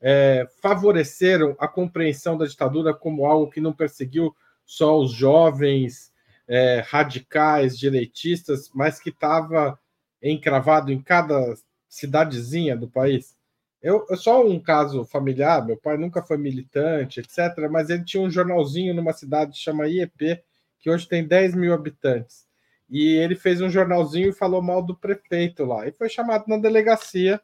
[0.00, 4.34] é, favoreceram a compreensão da ditadura como algo que não perseguiu
[4.66, 6.12] só os jovens
[6.46, 9.78] é, radicais, direitistas, mas que estava
[10.22, 11.54] encravado em cada
[11.88, 13.37] cidadezinha do país.
[13.80, 18.22] Eu, eu só um caso familiar, meu pai nunca foi militante, etc., mas ele tinha
[18.22, 20.42] um jornalzinho numa cidade que chama IEP,
[20.80, 22.46] que hoje tem 10 mil habitantes.
[22.90, 25.86] E ele fez um jornalzinho e falou mal do prefeito lá.
[25.86, 27.40] E foi chamado na delegacia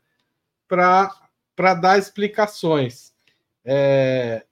[0.67, 3.13] para dar explicações.
[3.65, 4.45] É,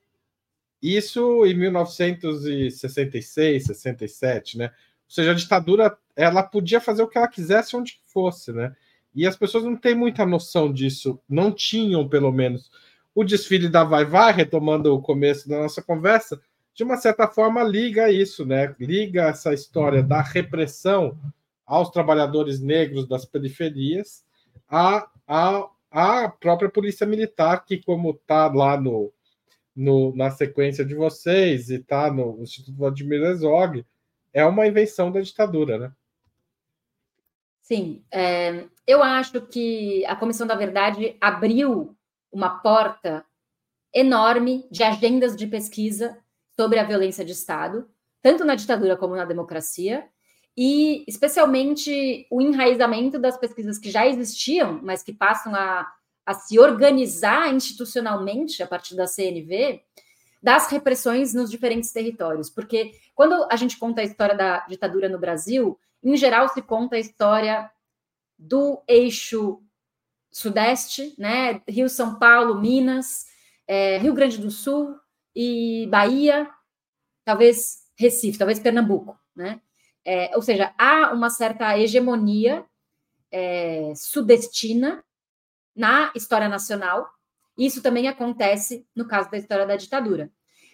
[0.82, 4.66] isso em 1966, 67, né?
[4.66, 8.74] Ou seja, a ditadura ela podia fazer o que ela quisesse onde fosse, né?
[9.14, 12.70] E as pessoas não têm muita noção disso, não tinham, pelo menos.
[13.14, 16.40] O desfile da Vai Vai, retomando o começo da nossa conversa,
[16.74, 18.74] de uma certa forma liga isso, né?
[18.80, 21.18] Liga essa história da repressão
[21.66, 24.24] aos trabalhadores negros das periferias
[24.68, 29.12] à, à, à própria polícia militar, que, como está lá no,
[29.76, 33.84] no, na sequência de vocês e está no Instituto Vladimir Herzog,
[34.32, 35.92] é uma invenção da ditadura, né?
[37.72, 41.96] Sim, é, eu acho que a Comissão da Verdade abriu
[42.30, 43.24] uma porta
[43.94, 46.18] enorme de agendas de pesquisa
[46.54, 47.88] sobre a violência de Estado,
[48.20, 50.06] tanto na ditadura como na democracia,
[50.56, 55.90] e especialmente o enraizamento das pesquisas que já existiam, mas que passam a
[56.24, 59.82] a se organizar institucionalmente a partir da CNV
[60.42, 62.50] das repressões nos diferentes territórios.
[62.50, 66.96] Porque quando a gente conta a história da ditadura no Brasil, em geral se conta
[66.96, 67.70] a história
[68.38, 69.62] do eixo
[70.30, 71.62] sudeste, né?
[71.68, 73.26] Rio, São Paulo, Minas,
[73.66, 74.96] é, Rio Grande do Sul
[75.34, 76.50] e Bahia,
[77.24, 79.60] talvez Recife, talvez Pernambuco, né?
[80.04, 82.64] É, ou seja, há uma certa hegemonia
[83.30, 85.04] é, sudestina
[85.76, 87.08] na história nacional.
[87.56, 90.30] Isso também acontece no caso da história da ditadura.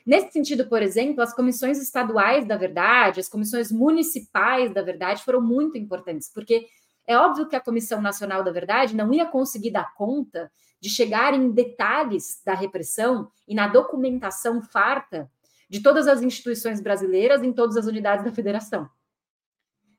[0.09, 5.39] Nesse sentido, por exemplo, as comissões estaduais da verdade, as comissões municipais da verdade foram
[5.39, 6.67] muito importantes, porque
[7.07, 10.51] é óbvio que a Comissão Nacional da Verdade não ia conseguir dar conta
[10.81, 15.31] de chegar em detalhes da repressão e na documentação farta
[15.69, 18.89] de todas as instituições brasileiras em todas as unidades da federação.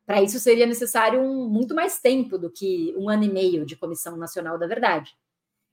[0.07, 3.76] Para isso seria necessário um, muito mais tempo do que um ano e meio de
[3.76, 5.16] Comissão Nacional da Verdade.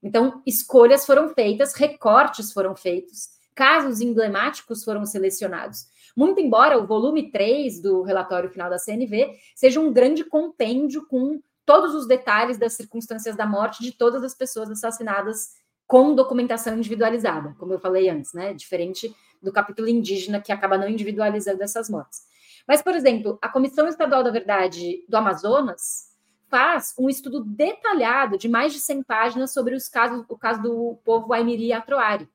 [0.03, 5.87] Então, escolhas foram feitas, recortes foram feitos, casos emblemáticos foram selecionados.
[6.15, 11.41] Muito embora o volume 3 do relatório final da CNV seja um grande compêndio com
[11.65, 15.55] todos os detalhes das circunstâncias da morte de todas as pessoas assassinadas
[15.87, 18.53] com documentação individualizada, como eu falei antes, né?
[18.53, 22.23] Diferente do capítulo indígena que acaba não individualizando essas mortes.
[22.69, 26.15] Mas, por exemplo, a Comissão Estadual da Verdade do Amazonas
[26.49, 30.99] faz um estudo detalhado de mais de 100 páginas sobre os casos, o caso do
[31.05, 32.29] povo Aimiri Atroari,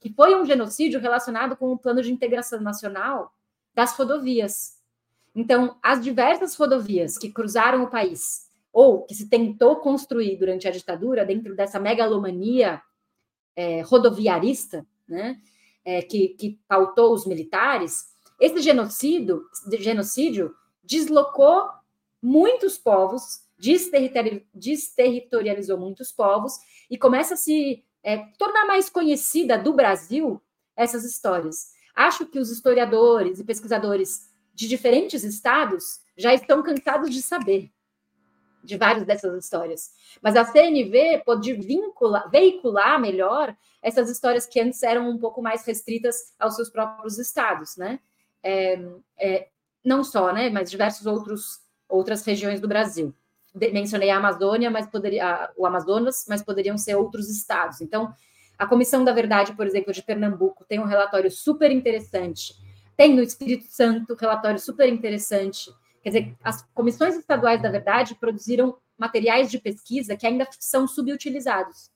[0.00, 3.32] que foi um genocídio relacionado com o plano de integração nacional
[3.74, 4.78] das rodovias.
[5.34, 10.70] Então, as diversas rodovias que cruzaram o país ou que se tentou construir durante a
[10.70, 12.82] ditadura dentro dessa megalomania
[13.54, 15.40] é, rodoviarista, né,
[15.84, 19.42] é, que, que pautou os militares, esse genocídio,
[19.78, 21.68] genocídio deslocou
[22.22, 23.42] muitos povos,
[24.54, 26.54] desterritorializou muitos povos
[26.90, 30.40] e começa a se é, tornar mais conhecida do Brasil
[30.76, 31.72] essas histórias.
[31.94, 37.70] Acho que os historiadores e pesquisadores de diferentes estados já estão cansados de saber
[38.62, 39.90] de várias dessas histórias.
[40.20, 45.64] Mas a CNV pode vincular, veicular melhor essas histórias que antes eram um pouco mais
[45.64, 47.98] restritas aos seus próprios estados, né?
[48.42, 48.78] É,
[49.18, 49.48] é,
[49.84, 50.50] não só, né?
[50.50, 53.12] Mas diversos outros outras regiões do Brasil.
[53.54, 57.80] Mencionei a Amazônia, mas poderia o Amazonas, mas poderiam ser outros estados.
[57.80, 58.12] Então,
[58.58, 62.54] a Comissão da Verdade, por exemplo, de Pernambuco, tem um relatório super interessante.
[62.96, 65.70] Tem no Espírito Santo relatório super interessante
[66.02, 71.90] Quer dizer, as comissões estaduais da verdade produziram materiais de pesquisa que ainda são subutilizados.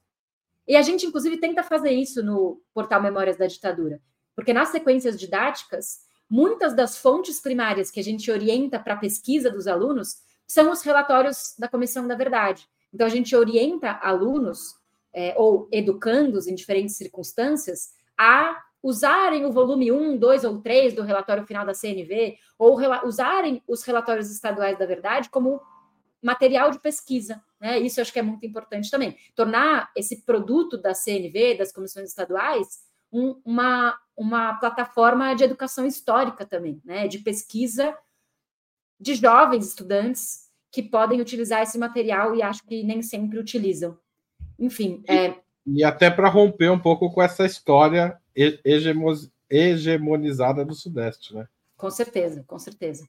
[0.67, 4.01] E a gente, inclusive, tenta fazer isso no portal Memórias da Ditadura,
[4.35, 9.51] porque nas sequências didáticas, muitas das fontes primárias que a gente orienta para a pesquisa
[9.51, 12.69] dos alunos são os relatórios da Comissão da Verdade.
[12.93, 14.77] Então, a gente orienta alunos
[15.13, 21.03] é, ou educandos em diferentes circunstâncias a usarem o volume 1, 2 ou 3 do
[21.03, 25.61] relatório final da CNV, ou usarem os relatórios estaduais da verdade como
[26.23, 27.43] material de pesquisa.
[27.59, 27.79] Né?
[27.79, 29.17] Isso acho que é muito importante também.
[29.35, 36.45] Tornar esse produto da CNV, das comissões estaduais, um, uma, uma plataforma de educação histórica
[36.45, 37.09] também, né?
[37.09, 37.97] de pesquisa
[39.05, 43.99] de jovens estudantes que podem utilizar esse material e acho que nem sempre utilizam.
[44.59, 45.05] Enfim.
[45.07, 45.35] É...
[45.67, 48.19] E até para romper um pouco com essa história
[49.51, 51.47] hegemonizada do Sudeste, né?
[51.77, 53.07] Com certeza, com certeza.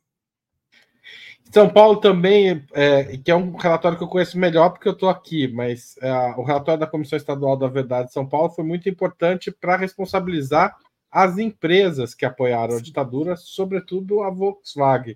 [1.51, 5.09] São Paulo também, é, que é um relatório que eu conheço melhor porque eu estou
[5.09, 8.89] aqui, mas é, o relatório da Comissão Estadual da Verdade de São Paulo foi muito
[8.89, 10.75] importante para responsabilizar
[11.11, 15.15] as empresas que apoiaram a ditadura, sobretudo a Volkswagen.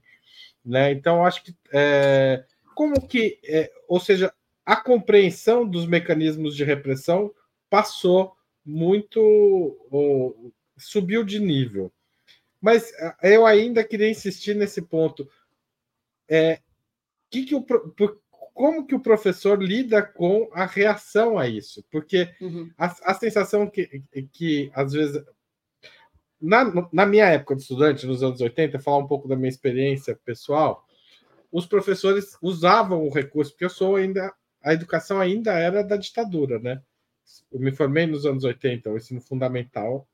[0.66, 0.92] Né?
[0.92, 2.44] Então, acho que é,
[2.76, 4.34] como que, é, ou seja,
[4.66, 7.34] a compreensão dos mecanismos de repressão
[7.70, 8.36] passou
[8.66, 9.20] muito.
[9.92, 11.92] Oh, subiu de nível.
[12.62, 15.28] Mas eh, eu ainda queria insistir nesse ponto.
[16.30, 16.60] É,
[17.30, 17.66] que que o,
[18.54, 21.84] como que o professor lida com a reação a isso?
[21.92, 22.70] Porque uhum.
[22.78, 25.24] a, a, sensação que, que às vezes.
[26.42, 30.16] Na, na minha época de estudante, nos anos 80, falar um pouco da minha experiência
[30.24, 30.86] pessoal,
[31.52, 34.34] os professores usavam o recurso, porque eu sou ainda.
[34.62, 36.82] A educação ainda era da ditadura, né?
[37.52, 40.08] eu me formei nos anos 80, o ensino fundamental,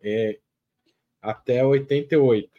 [0.00, 0.38] é,
[1.20, 2.50] até 88.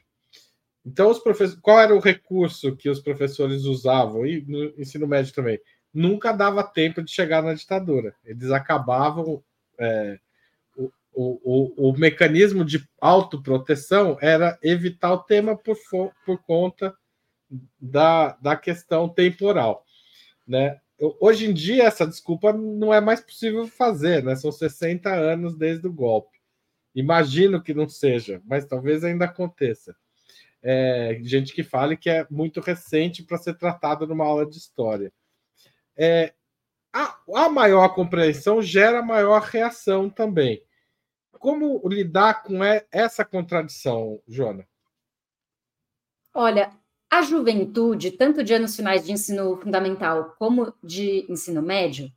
[0.85, 5.33] Então, os professores, qual era o recurso que os professores usavam, e no ensino médio
[5.33, 5.59] também?
[5.93, 8.15] Nunca dava tempo de chegar na ditadura.
[8.23, 9.43] Eles acabavam.
[9.77, 10.19] É,
[11.21, 15.77] o, o, o, mecanismo de autoproteção era evitar o tema por,
[16.25, 16.95] por conta
[17.77, 19.83] da, da questão temporal.
[20.47, 20.79] Né?
[21.19, 24.35] hoje em dia essa desculpa não é mais possível fazer, né?
[24.35, 26.39] São 60 anos desde o golpe.
[26.95, 29.95] Imagino que não seja, mas talvez ainda aconteça.
[30.63, 35.11] É, gente que fale que é muito recente para ser tratado numa aula de história.
[35.97, 36.33] É,
[36.93, 40.63] a, a maior compreensão gera maior reação também.
[41.31, 44.67] Como lidar com essa contradição, Jona?
[46.33, 46.71] Olha,
[47.09, 52.11] a juventude, tanto de anos finais de ensino fundamental como de ensino médio,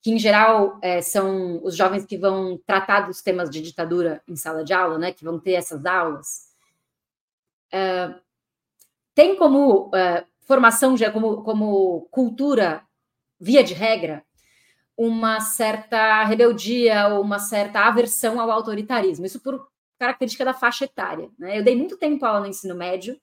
[0.00, 4.36] que em geral é, são os jovens que vão tratar dos temas de ditadura em
[4.36, 6.48] sala de aula, né, que vão ter essas aulas,
[7.72, 8.14] é,
[9.14, 12.82] tem como é, formação, como, como cultura,
[13.38, 14.24] via de regra,
[14.98, 19.24] uma certa rebeldia ou uma certa aversão ao autoritarismo.
[19.24, 21.30] Isso por característica da faixa etária.
[21.38, 21.56] Né?
[21.60, 23.16] Eu dei muito tempo aula no ensino médio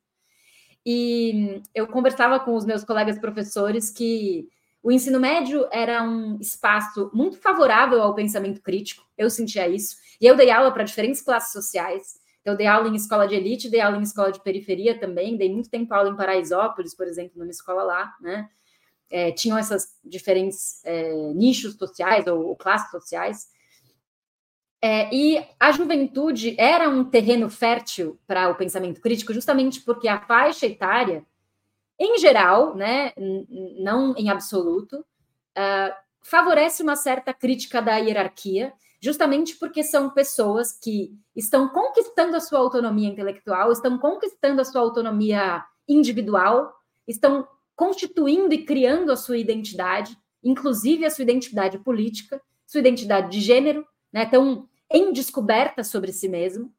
[0.86, 4.48] e eu conversava com os meus colegas professores que
[4.82, 10.28] o ensino médio era um espaço muito favorável ao pensamento crítico, eu sentia isso, e
[10.28, 12.24] eu dei aula para diferentes classes sociais.
[12.46, 15.52] Eu dei aula em escola de elite, dei aula em escola de periferia também, dei
[15.52, 18.48] muito tempo aula em Paraisópolis, por exemplo, numa escola lá, né?
[19.10, 23.48] É, tinham essas diferentes é, nichos sociais ou, ou classes sociais.
[24.82, 30.22] É, e a juventude era um terreno fértil para o pensamento crítico, justamente porque a
[30.22, 31.26] faixa etária,
[32.00, 33.12] em geral, né,
[33.80, 41.18] não em absoluto, uh, favorece uma certa crítica da hierarquia, justamente porque são pessoas que
[41.36, 46.74] estão conquistando a sua autonomia intelectual, estão conquistando a sua autonomia individual,
[47.08, 53.42] estão constituindo e criando a sua identidade, inclusive a sua identidade política, sua identidade de
[53.42, 54.24] gênero, né?
[54.24, 56.72] Estão em descoberta sobre si mesmo.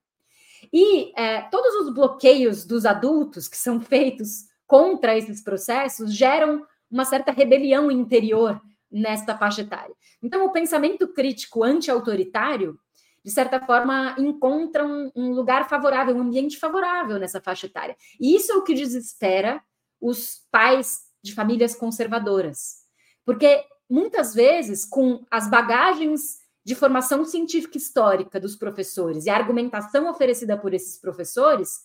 [0.73, 7.05] E é, todos os bloqueios dos adultos que são feitos contra esses processos geram uma
[7.05, 9.95] certa rebelião interior nesta faixa etária.
[10.23, 12.79] Então, o pensamento crítico anti-autoritário,
[13.25, 17.97] de certa forma, encontra um, um, lugar favorável, um ambiente favorável nessa faixa etária.
[18.21, 19.63] E isso é o que desespera
[20.01, 22.85] os pais de famílias conservadoras.
[23.25, 30.11] Porque muitas vezes, com as bagagens de formação científica histórica dos professores e a argumentação
[30.11, 31.81] oferecida por esses professores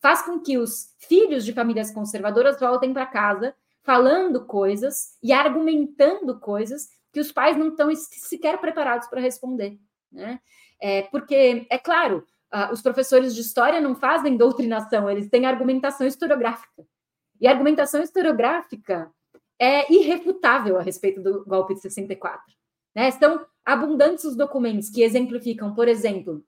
[0.00, 6.38] faz com que os filhos de famílias conservadoras voltem para casa falando coisas e argumentando
[6.38, 9.78] coisas que os pais não estão sequer preparados para responder.
[10.12, 10.40] Né?
[10.80, 16.06] É, porque, é claro, uh, os professores de história não fazem doutrinação, eles têm argumentação
[16.06, 16.84] historiográfica.
[17.40, 19.10] E a argumentação historiográfica
[19.58, 22.42] é irrefutável a respeito do golpe de 64.
[22.94, 23.08] Né?
[23.08, 26.44] Estão abundantes os documentos que exemplificam, por exemplo,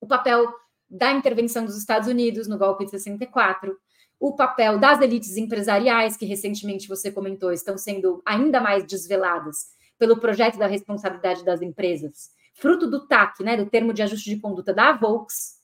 [0.00, 0.52] o papel
[0.88, 3.76] da intervenção dos Estados Unidos no golpe de 64,
[4.20, 10.20] o papel das elites empresariais, que recentemente você comentou, estão sendo ainda mais desveladas pelo
[10.20, 14.72] projeto da responsabilidade das empresas, fruto do TAC, né, do termo de ajuste de conduta
[14.72, 15.60] da Volks.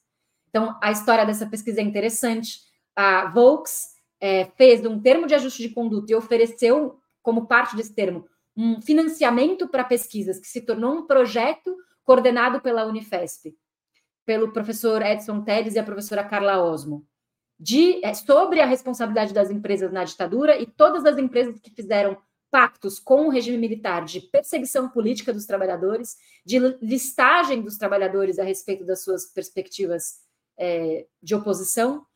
[0.48, 2.60] Então, a história dessa pesquisa é interessante.
[2.96, 7.94] A Volks é, fez um termo de ajuste de conduta e ofereceu, como parte desse
[7.94, 13.54] termo, um financiamento para pesquisas que se tornou um projeto coordenado pela Unifesp,
[14.24, 17.06] pelo professor Edson Teles e a professora Carla Osmo,
[17.58, 22.16] de, é, sobre a responsabilidade das empresas na ditadura e todas as empresas que fizeram
[22.50, 28.44] pactos com o regime militar de perseguição política dos trabalhadores, de listagem dos trabalhadores a
[28.44, 30.20] respeito das suas perspectivas
[30.58, 32.06] é, de oposição,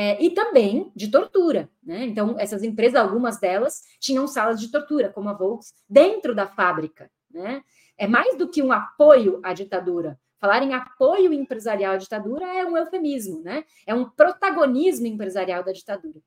[0.00, 1.68] é, e também de tortura.
[1.82, 2.04] Né?
[2.04, 7.10] Então, essas empresas, algumas delas, tinham salas de tortura, como a Volks, dentro da fábrica.
[7.28, 7.64] Né?
[7.96, 10.16] É mais do que um apoio à ditadura.
[10.38, 13.64] Falar em apoio empresarial à ditadura é um eufemismo, né?
[13.84, 16.20] é um protagonismo empresarial da ditadura.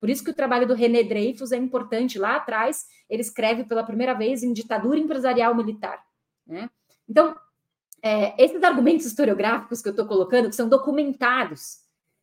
[0.00, 2.18] Por isso que o trabalho do René Dreyfus é importante.
[2.18, 6.02] Lá atrás, ele escreve pela primeira vez em ditadura empresarial militar.
[6.44, 6.68] Né?
[7.08, 7.36] Então,
[8.02, 11.82] é, esses argumentos historiográficos que eu estou colocando, que são documentados,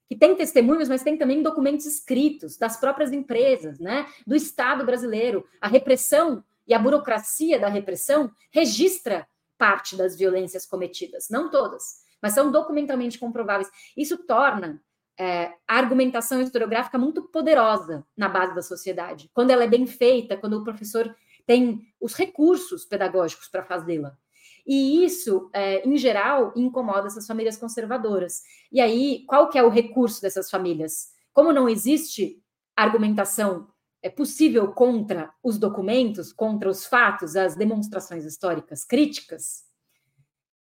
[0.10, 4.08] que tem testemunhos, mas tem também documentos escritos das próprias empresas, né?
[4.26, 5.46] Do Estado brasileiro.
[5.62, 12.34] A repressão e a burocracia da repressão registra parte das violências cometidas, não todas, mas
[12.34, 13.70] são documentalmente comprováveis.
[13.96, 14.82] Isso torna
[15.16, 20.38] é, a argumentação historiográfica muito poderosa na base da sociedade, quando ela é bem feita,
[20.38, 24.18] quando o professor tem os recursos pedagógicos para fazê-la.
[24.66, 28.42] E isso, é, em geral, incomoda essas famílias conservadoras.
[28.72, 31.10] E aí, qual que é o recurso dessas famílias?
[31.34, 32.42] Como não existe
[32.76, 33.68] argumentação
[34.02, 39.64] é possível contra os documentos, contra os fatos, as demonstrações históricas críticas,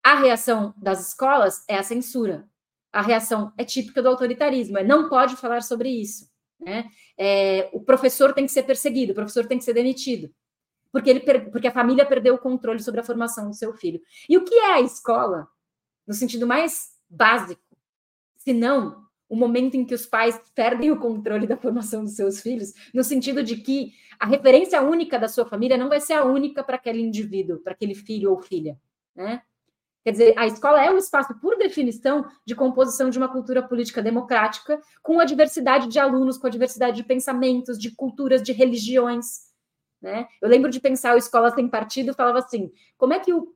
[0.02, 2.46] a reação das escolas é a censura.
[2.92, 6.28] A reação é típica do autoritarismo, é não pode falar sobre isso.
[6.60, 6.84] Né?
[7.16, 10.30] É, o professor tem que ser perseguido, o professor tem que ser demitido
[10.92, 11.20] porque, ele,
[11.50, 14.00] porque a família perdeu o controle sobre a formação do seu filho.
[14.28, 15.48] E o que é a escola,
[16.06, 17.62] no sentido mais básico,
[18.36, 22.42] se não o momento em que os pais perdem o controle da formação dos seus
[22.42, 26.24] filhos, no sentido de que a referência única da sua família não vai ser a
[26.24, 28.78] única para aquele indivíduo, para aquele filho ou filha,
[29.16, 29.40] né?
[30.04, 34.02] Quer dizer, a escola é um espaço, por definição, de composição de uma cultura política
[34.02, 39.51] democrática, com a diversidade de alunos, com a diversidade de pensamentos, de culturas, de religiões,
[40.02, 40.26] Né?
[40.40, 43.54] Eu lembro de pensar o Escola Sem Partido, falava assim, como é que o,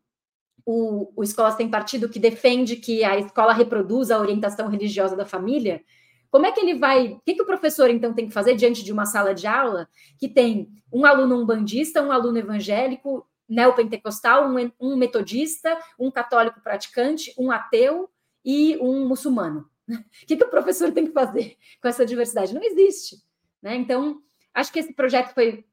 [0.65, 5.27] o, o Escola Sem Partido, que defende que a escola reproduza a orientação religiosa da
[5.27, 5.83] família,
[6.31, 7.09] como é que ele vai.
[7.15, 9.89] O que, que o professor, então, tem que fazer diante de uma sala de aula
[10.19, 17.35] que tem um aluno umbandista, um aluno evangélico, neopentecostal, um, um metodista, um católico praticante,
[17.39, 18.09] um ateu
[18.45, 19.69] e um muçulmano?
[20.23, 22.53] O que, que o professor tem que fazer com essa diversidade?
[22.53, 23.23] Não existe.
[23.63, 23.77] Né?
[23.77, 24.21] Então,
[24.53, 25.65] acho que esse projeto foi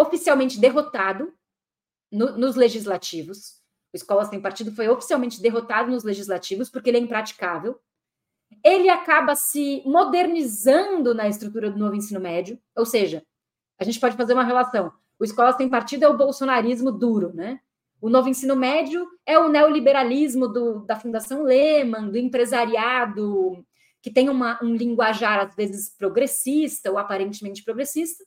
[0.00, 1.32] oficialmente derrotado
[2.10, 3.58] no, nos legislativos.
[3.92, 7.80] O Escola Sem Partido foi oficialmente derrotado nos legislativos porque ele é impraticável
[8.64, 13.22] ele acaba se modernizando na estrutura do novo ensino médio, ou seja,
[13.78, 14.92] a gente pode fazer uma relação.
[15.18, 17.60] O Escola Sem Partido é o bolsonarismo duro, né?
[18.00, 23.64] O novo ensino médio é o neoliberalismo do, da Fundação Lehman, do empresariado,
[24.00, 28.24] que tem uma, um linguajar, às vezes, progressista ou aparentemente progressista,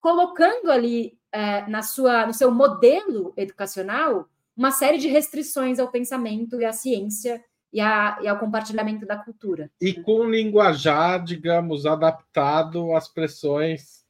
[0.00, 6.60] colocando ali é, na sua, no seu modelo educacional uma série de restrições ao pensamento
[6.60, 7.42] e à ciência
[7.72, 9.70] e, a, e ao compartilhamento da cultura.
[9.80, 14.04] E com um linguajar, digamos, adaptado às pressões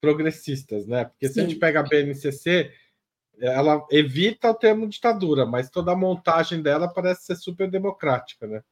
[0.00, 1.06] progressistas, né?
[1.06, 1.40] Porque se Sim.
[1.40, 2.72] a gente pega a BNCC,
[3.40, 8.62] ela evita o termo ditadura, mas toda a montagem dela parece ser super democrática, né?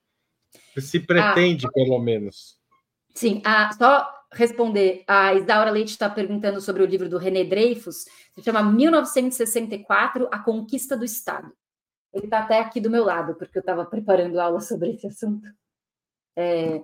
[0.79, 2.59] Se pretende, ah, pelo menos.
[3.15, 8.05] Sim, ah, só responder, a Isaura Leite está perguntando sobre o livro do René Dreyfus,
[8.35, 11.53] se chama 1964, A Conquista do Estado.
[12.13, 15.49] Ele está até aqui do meu lado, porque eu estava preparando aula sobre esse assunto.
[16.37, 16.83] É,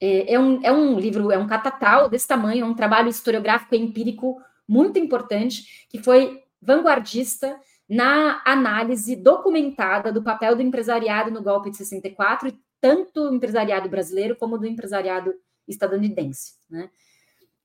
[0.00, 3.74] é, é, um, é um livro, é um catatal desse tamanho, é um trabalho historiográfico
[3.74, 11.42] e empírico muito importante, que foi vanguardista na análise documentada do papel do empresariado no
[11.42, 15.32] golpe de 64, tanto do empresariado brasileiro como do empresariado
[15.68, 16.54] estadunidense.
[16.68, 16.90] Né?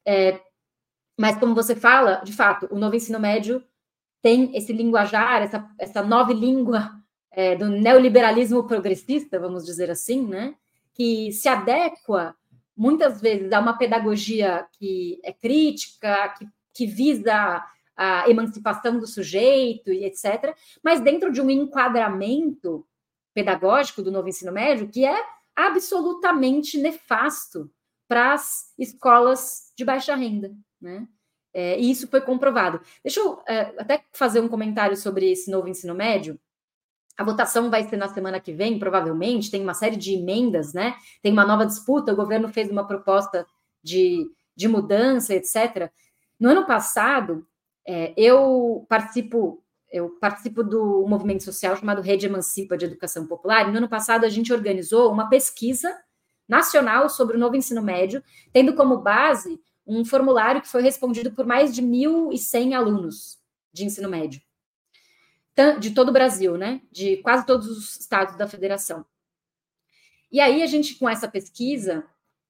[0.05, 0.39] É,
[1.17, 3.63] mas, como você fala, de fato, o novo ensino médio
[4.21, 6.91] tem esse linguajar, essa, essa nova língua
[7.31, 10.55] é, do neoliberalismo progressista, vamos dizer assim, né?
[10.93, 12.35] que se adequa
[12.75, 17.63] muitas vezes a uma pedagogia que é crítica, que, que visa
[17.95, 22.85] a emancipação do sujeito e etc., mas dentro de um enquadramento
[23.33, 25.23] pedagógico do novo ensino médio que é
[25.55, 27.69] absolutamente nefasto
[28.11, 30.51] para as escolas de baixa renda,
[30.81, 31.07] né?
[31.53, 32.81] É, e isso foi comprovado.
[33.01, 36.37] Deixa eu é, até fazer um comentário sobre esse novo ensino médio.
[37.17, 39.49] A votação vai ser na semana que vem, provavelmente.
[39.49, 40.97] Tem uma série de emendas, né?
[41.21, 42.11] Tem uma nova disputa.
[42.11, 43.47] O governo fez uma proposta
[43.81, 45.89] de, de mudança, etc.
[46.37, 47.47] No ano passado,
[47.87, 53.69] é, eu participo eu participo do movimento social chamado Rede Emancipa de Educação Popular.
[53.69, 55.97] E no ano passado, a gente organizou uma pesquisa
[56.51, 58.21] nacional sobre o novo ensino médio,
[58.51, 63.39] tendo como base um formulário que foi respondido por mais de 1.100 alunos
[63.71, 64.41] de ensino médio,
[65.79, 66.81] de todo o Brasil, né?
[66.91, 69.05] De quase todos os estados da federação.
[70.29, 72.05] E aí a gente, com essa pesquisa,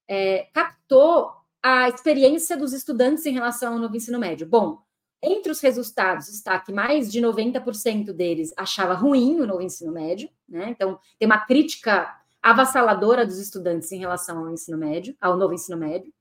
[0.07, 1.31] é, captou
[1.61, 4.47] a experiência dos estudantes em relação ao novo ensino médio.
[4.47, 4.81] Bom,
[5.21, 10.27] entre os resultados está que mais de 90% deles achava ruim o novo ensino médio,
[10.49, 10.69] né?
[10.69, 15.77] Então, tem uma crítica avassaladora dos estudantes em relação ao ensino médio, ao novo ensino
[15.77, 16.11] médio.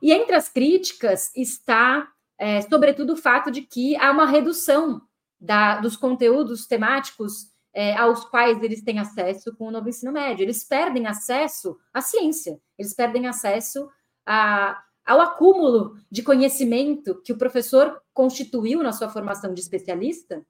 [0.00, 2.08] E entre as críticas está,
[2.38, 5.00] é, sobretudo, o fato de que há uma redução
[5.40, 10.42] da, dos conteúdos temáticos é, aos quais eles têm acesso com o novo ensino médio.
[10.42, 13.88] Eles perdem acesso à ciência, eles perdem acesso
[14.24, 20.44] a, ao acúmulo de conhecimento que o professor constituiu na sua formação de especialista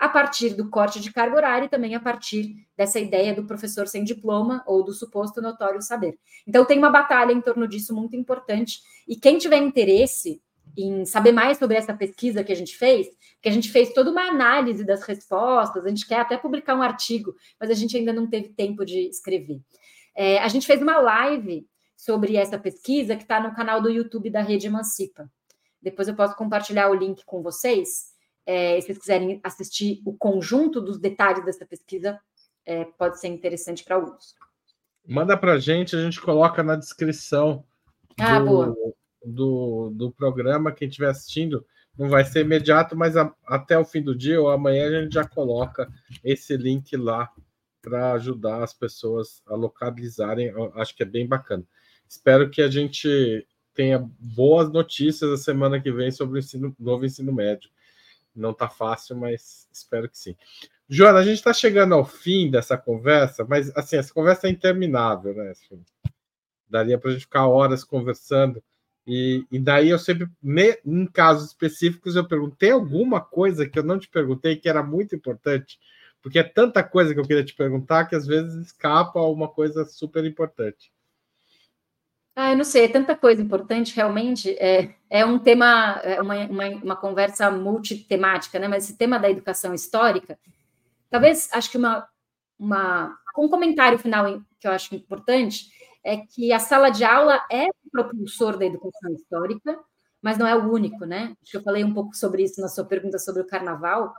[0.00, 3.86] a partir do corte de carga horária e também a partir dessa ideia do professor
[3.86, 6.18] sem diploma ou do suposto notório saber.
[6.46, 8.80] Então, tem uma batalha em torno disso muito importante.
[9.06, 10.40] E quem tiver interesse
[10.74, 13.08] em saber mais sobre essa pesquisa que a gente fez,
[13.42, 16.82] que a gente fez toda uma análise das respostas, a gente quer até publicar um
[16.82, 19.60] artigo, mas a gente ainda não teve tempo de escrever.
[20.16, 24.30] É, a gente fez uma live sobre essa pesquisa que está no canal do YouTube
[24.30, 25.30] da Rede Emancipa.
[25.82, 28.09] Depois eu posso compartilhar o link com vocês.
[28.52, 32.18] É, se vocês quiserem assistir o conjunto dos detalhes dessa pesquisa,
[32.66, 34.34] é, pode ser interessante para alguns.
[35.06, 37.64] Manda para a gente, a gente coloca na descrição
[38.18, 38.94] ah, do,
[39.24, 40.72] do, do, programa.
[40.72, 41.64] Quem estiver assistindo,
[41.96, 45.14] não vai ser imediato, mas a, até o fim do dia ou amanhã a gente
[45.14, 45.88] já coloca
[46.24, 47.30] esse link lá
[47.80, 50.52] para ajudar as pessoas a localizarem.
[50.74, 51.62] Acho que é bem bacana.
[52.08, 57.06] Espero que a gente tenha boas notícias a semana que vem sobre o ensino, novo
[57.06, 57.70] ensino médio.
[58.34, 60.36] Não está fácil, mas espero que sim.
[60.88, 65.34] Joana, a gente está chegando ao fim dessa conversa, mas assim, essa conversa é interminável,
[65.34, 65.50] né?
[65.50, 65.82] Assim,
[66.68, 68.62] daria para a gente ficar horas conversando.
[69.06, 70.28] E, e daí eu sempre,
[70.84, 74.82] em casos específicos, eu pergunto: tem alguma coisa que eu não te perguntei que era
[74.82, 75.78] muito importante?
[76.22, 79.84] Porque é tanta coisa que eu queria te perguntar que às vezes escapa uma coisa
[79.84, 80.92] super importante.
[82.36, 84.50] Ah, eu não sei, é tanta coisa importante, realmente.
[84.58, 88.68] É, é um tema, é uma, uma, uma conversa multitemática, né?
[88.68, 90.38] Mas esse tema da educação histórica,
[91.10, 92.08] talvez, acho que uma,
[92.58, 95.66] uma, um comentário final que eu acho importante
[96.04, 99.78] é que a sala de aula é o propulsor da educação histórica,
[100.22, 101.34] mas não é o único, né?
[101.42, 104.14] Acho que eu falei um pouco sobre isso na sua pergunta sobre o carnaval.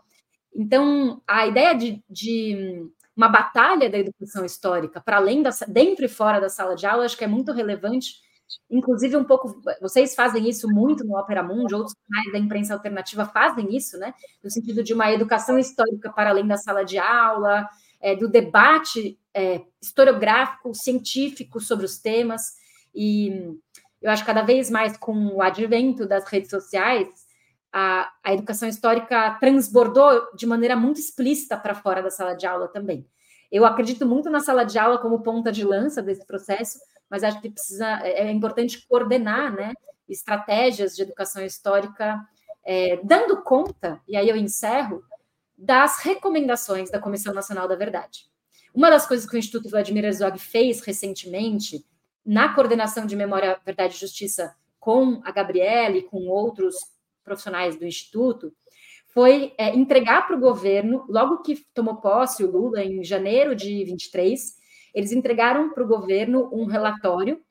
[0.54, 6.10] Então, a ideia de, de uma batalha da educação histórica para além da dentro e
[6.10, 8.16] fora da sala de aula, acho que é muito relevante.
[8.70, 13.26] Inclusive, um pouco, vocês fazem isso muito no Opera Mundi, outros canais da imprensa alternativa
[13.26, 14.14] fazem isso, né?
[14.44, 17.68] No sentido de uma educação histórica para além da sala de aula,
[18.02, 22.42] é, do debate é, historiográfico, científico sobre os temas.
[22.94, 23.58] E
[24.02, 27.08] eu acho que cada vez mais com o advento das redes sociais,
[27.72, 32.68] a, a educação histórica transbordou de maneira muito explícita para fora da sala de aula
[32.68, 33.08] também.
[33.52, 37.42] Eu acredito muito na sala de aula como ponta de lança desse processo, mas acho
[37.42, 39.74] que precisa é, é importante coordenar, né,
[40.08, 42.22] estratégias de educação histórica,
[42.64, 45.04] é, dando conta, e aí eu encerro,
[45.58, 48.26] das recomendações da Comissão Nacional da Verdade.
[48.74, 51.86] Uma das coisas que o Instituto Vladimir Herzog fez recentemente,
[52.26, 56.76] na coordenação de Memória, Verdade e Justiça com a Gabriele e com outros
[57.24, 58.54] profissionais do Instituto,
[59.14, 63.84] foi é, entregar para o governo, logo que tomou posse o Lula, em janeiro de
[63.84, 64.56] 23,
[64.94, 67.42] eles entregaram para o governo um relatório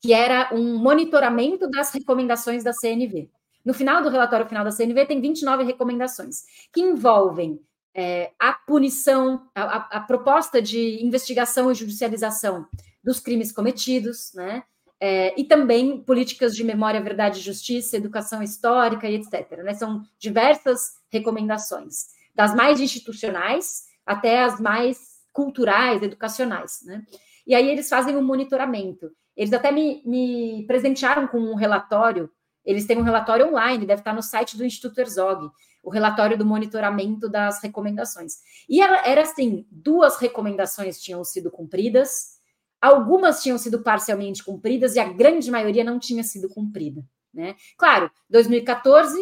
[0.00, 3.28] que era um monitoramento das recomendações da CNV.
[3.64, 7.60] No final do relatório final da CNV, tem 29 recomendações, que envolvem
[7.94, 12.66] é, a punição, a, a, proposta de investigação e judicialização
[13.02, 14.62] dos crimes cometidos, né?
[15.00, 19.62] É, e também políticas de memória, verdade justiça, educação histórica e etc.
[19.62, 19.74] Né?
[19.74, 24.98] São diversas recomendações, das mais institucionais até as mais
[25.32, 26.80] culturais, educacionais.
[26.84, 27.04] Né?
[27.46, 29.10] E aí eles fazem um monitoramento.
[29.36, 32.28] Eles até me, me presentearam com um relatório,
[32.64, 35.48] eles têm um relatório online, deve estar no site do Instituto Herzog,
[35.82, 38.34] o relatório do monitoramento das recomendações.
[38.68, 42.37] E era, era assim: duas recomendações tinham sido cumpridas,
[42.80, 47.04] Algumas tinham sido parcialmente cumpridas e a grande maioria não tinha sido cumprida.
[47.32, 47.56] Né?
[47.76, 49.18] Claro, 2014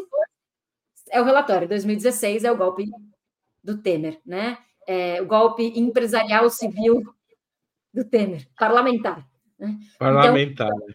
[1.11, 2.87] é o relatório, 2016 é o golpe
[3.63, 4.59] do Temer, né?
[4.87, 7.03] É, o golpe empresarial civil
[7.93, 9.27] do Temer, parlamentar.
[9.59, 9.79] Né?
[9.99, 10.69] Parlamentar.
[10.69, 10.95] Então,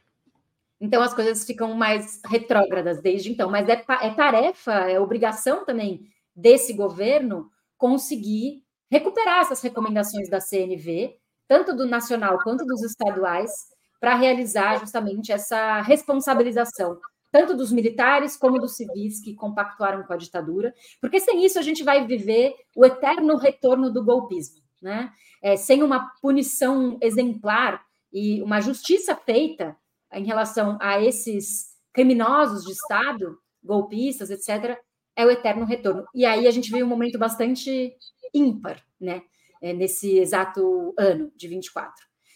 [0.83, 6.07] então, as coisas ficam mais retrógradas desde então, mas é, é tarefa, é obrigação também
[6.35, 11.20] desse governo conseguir recuperar essas recomendações da CNV
[11.51, 13.51] tanto do nacional quanto dos estaduais,
[13.99, 16.97] para realizar justamente essa responsabilização,
[17.29, 21.61] tanto dos militares como dos civis que compactuaram com a ditadura, porque sem isso a
[21.61, 25.11] gente vai viver o eterno retorno do golpismo, né?
[25.43, 27.83] É, sem uma punição exemplar
[28.13, 29.75] e uma justiça feita
[30.13, 34.79] em relação a esses criminosos de Estado, golpistas, etc.,
[35.17, 36.05] é o eterno retorno.
[36.15, 37.93] E aí a gente vive um momento bastante
[38.33, 39.21] ímpar, né?
[39.61, 41.93] É, nesse exato ano de 24,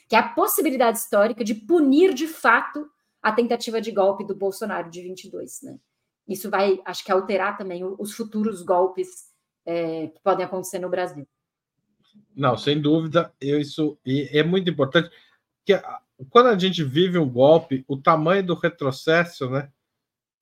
[0.08, 2.88] que é a possibilidade histórica de punir de fato
[3.22, 5.80] a tentativa de golpe do Bolsonaro de 22, né?
[6.28, 9.32] Isso vai, acho que, alterar também os futuros golpes
[9.66, 11.28] é, que podem acontecer no Brasil.
[12.36, 15.10] Não, sem dúvida, eu, isso e é muito importante
[15.64, 15.74] que
[16.30, 19.72] quando a gente vive um golpe, o tamanho do retrocesso, né,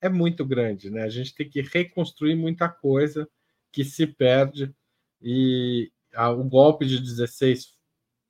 [0.00, 1.02] é muito grande, né?
[1.02, 3.28] A gente tem que reconstruir muita coisa
[3.72, 4.74] que se perde
[5.20, 7.74] e, o golpe de 16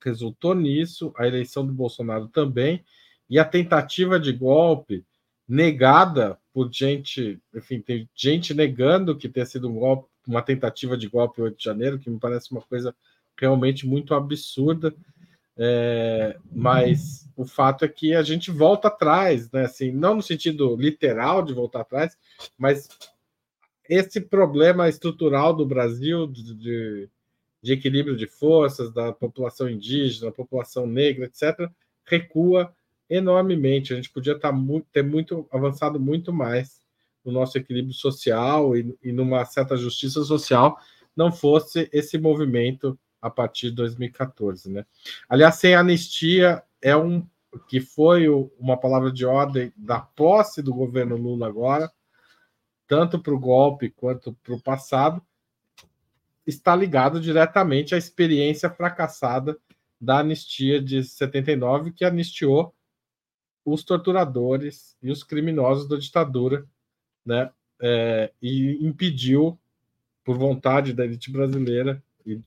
[0.03, 2.83] resultou nisso, a eleição do Bolsonaro também,
[3.29, 5.03] e a tentativa de golpe
[5.47, 11.07] negada por gente, enfim, tem gente negando que tenha sido um golpe, uma tentativa de
[11.07, 12.95] golpe 8 de janeiro, que me parece uma coisa
[13.37, 14.95] realmente muito absurda.
[15.57, 19.65] É, mas o fato é que a gente volta atrás, né?
[19.65, 22.17] Assim, não no sentido literal de voltar atrás,
[22.57, 22.89] mas
[23.89, 27.09] esse problema estrutural do Brasil de, de
[27.65, 31.67] de equilíbrio de forças da população indígena, da população negra, etc.,
[32.05, 32.71] recua
[33.09, 33.91] enormemente.
[33.91, 36.79] A gente podia estar tá muito, ter muito avançado muito mais
[37.25, 40.77] no nosso equilíbrio social e, e numa certa justiça social,
[41.15, 44.85] não fosse esse movimento a partir de 2014, né?
[45.27, 47.27] Aliás, sem anistia é um
[47.67, 48.27] que foi
[48.59, 51.91] uma palavra de ordem da posse do governo Lula agora,
[52.87, 55.19] tanto para o golpe quanto para o passado,
[56.45, 59.57] está ligado diretamente à experiência fracassada
[59.99, 62.73] da anistia de 79, que anistiou
[63.63, 66.65] os torturadores e os criminosos da ditadura,
[67.25, 67.51] né?
[67.81, 69.59] É, e impediu,
[70.23, 72.41] por vontade da elite brasileira, e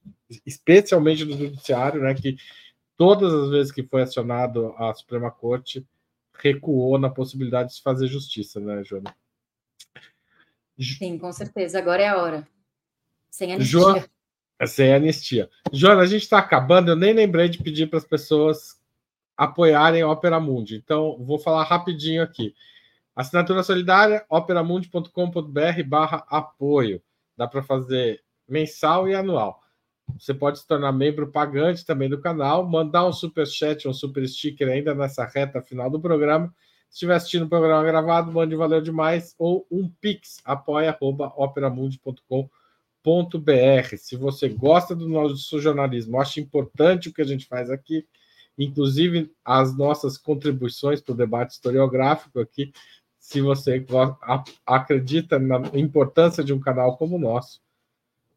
[0.45, 2.37] especialmente do judiciário, né, que
[2.97, 5.87] todas as vezes que foi acionado a Suprema Corte
[6.35, 9.15] recuou na possibilidade de se fazer justiça, né, Joana?
[10.81, 11.79] Sim, com certeza.
[11.79, 12.49] Agora é a hora.
[13.31, 13.81] Sem anistia.
[13.81, 14.09] Jo...
[14.67, 15.49] Sem anistia.
[15.73, 16.91] Joana, a gente está acabando.
[16.91, 18.77] Eu nem lembrei de pedir para as pessoas
[19.37, 20.77] apoiarem a Opera Mundi.
[20.77, 22.55] Então, vou falar rapidinho aqui.
[23.15, 27.01] Assinatura solidária, operamundi.com.br barra apoio.
[27.37, 29.61] Dá para fazer mensal e anual.
[30.19, 34.27] Você pode se tornar membro pagante também do canal, mandar um super chat, um super
[34.27, 36.53] sticker ainda nessa reta final do programa.
[36.89, 42.58] Se estiver assistindo o programa gravado, mande valeu demais ou um pix apoia@operamundi.com.br.
[43.97, 48.07] Se você gosta do nosso jornalismo, acha importante o que a gente faz aqui,
[48.59, 52.73] inclusive as nossas contribuições para o debate historiográfico aqui,
[53.19, 53.85] se você
[54.67, 57.61] acredita na importância de um canal como o nosso,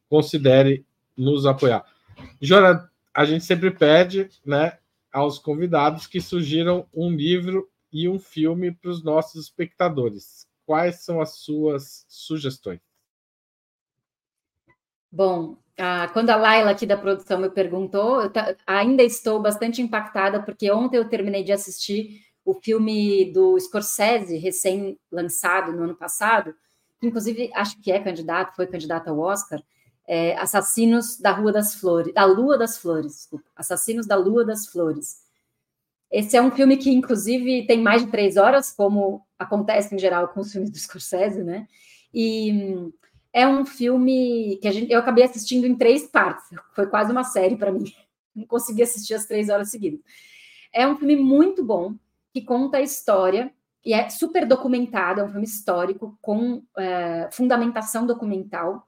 [0.09, 1.85] considere nos apoiar.
[2.41, 4.77] Jora, a gente sempre pede né,
[5.11, 10.47] aos convidados que sugiram um livro e um filme para os nossos espectadores.
[10.65, 12.90] Quais são as suas sugestões?
[15.11, 15.57] Bom,
[16.13, 18.31] quando a Laila aqui da produção me perguntou, eu
[18.65, 25.73] ainda estou bastante impactada, porque ontem eu terminei de assistir o filme do Scorsese, recém-lançado
[25.73, 26.55] no ano passado,
[27.01, 29.61] inclusive acho que é candidato, foi candidato ao Oscar,
[30.07, 34.67] é, Assassinos da Rua das Flores, da Lua das Flores, desculpa, Assassinos da Lua das
[34.67, 35.21] Flores.
[36.11, 40.29] Esse é um filme que, inclusive, tem mais de três horas, como acontece em geral
[40.29, 41.67] com os filmes do Scorsese, né?
[42.13, 42.91] E
[43.33, 47.55] é um filme que gente, eu acabei assistindo em três partes, foi quase uma série
[47.55, 47.85] para mim,
[48.35, 49.99] não consegui assistir as três horas seguidas.
[50.73, 51.95] É um filme muito bom,
[52.33, 53.53] que conta a história,
[53.83, 58.87] e é super documentado, é um filme histórico, com é, fundamentação documental,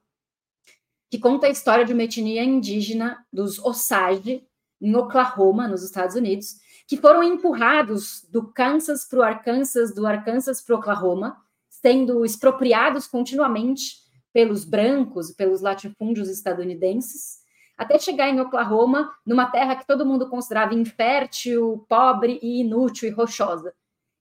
[1.10, 4.46] que conta a história de uma etnia indígena dos Osage,
[4.80, 10.60] em Oklahoma, nos Estados Unidos, que foram empurrados do Kansas para o Arkansas, do Arkansas
[10.60, 11.36] para o Oklahoma,
[11.68, 14.03] sendo expropriados continuamente
[14.34, 17.38] pelos brancos, pelos latifúndios estadunidenses,
[17.78, 23.12] até chegar em Oklahoma, numa terra que todo mundo considerava infértil, pobre e inútil e
[23.12, 23.72] rochosa.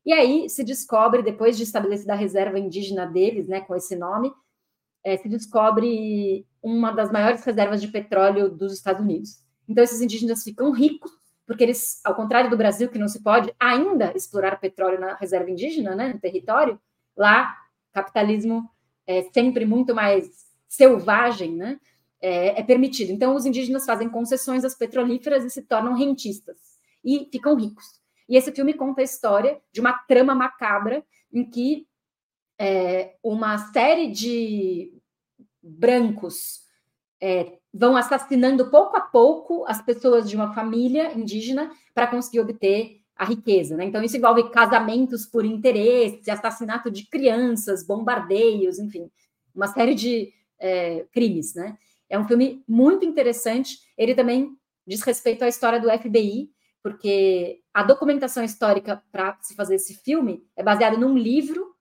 [0.05, 4.31] E aí se descobre, depois de estabelecida a reserva indígena deles, né, com esse nome,
[5.03, 9.43] é, se descobre uma das maiores reservas de petróleo dos Estados Unidos.
[9.67, 11.11] Então, esses indígenas ficam ricos,
[11.45, 15.49] porque eles, ao contrário do Brasil, que não se pode ainda explorar petróleo na reserva
[15.49, 16.79] indígena, né, no território,
[17.17, 17.55] lá,
[17.91, 18.69] capitalismo
[19.05, 20.29] é sempre muito mais
[20.67, 21.79] selvagem, né,
[22.21, 23.11] é, é permitido.
[23.11, 26.57] Então, os indígenas fazem concessões às petrolíferas e se tornam rentistas,
[27.03, 27.85] e ficam ricos.
[28.27, 31.85] E esse filme conta a história de uma trama macabra em que
[32.57, 34.93] é, uma série de
[35.61, 36.61] brancos
[37.21, 43.02] é, vão assassinando pouco a pouco as pessoas de uma família indígena para conseguir obter
[43.15, 43.75] a riqueza.
[43.77, 43.85] Né?
[43.85, 49.09] Então, isso envolve casamentos por interesse, assassinato de crianças, bombardeios, enfim,
[49.53, 51.53] uma série de é, crimes.
[51.53, 51.77] Né?
[52.09, 53.77] É um filme muito interessante.
[53.97, 56.49] Ele também diz respeito à história do FBI,
[56.81, 61.73] porque a documentação histórica para se fazer esse filme é baseada num livro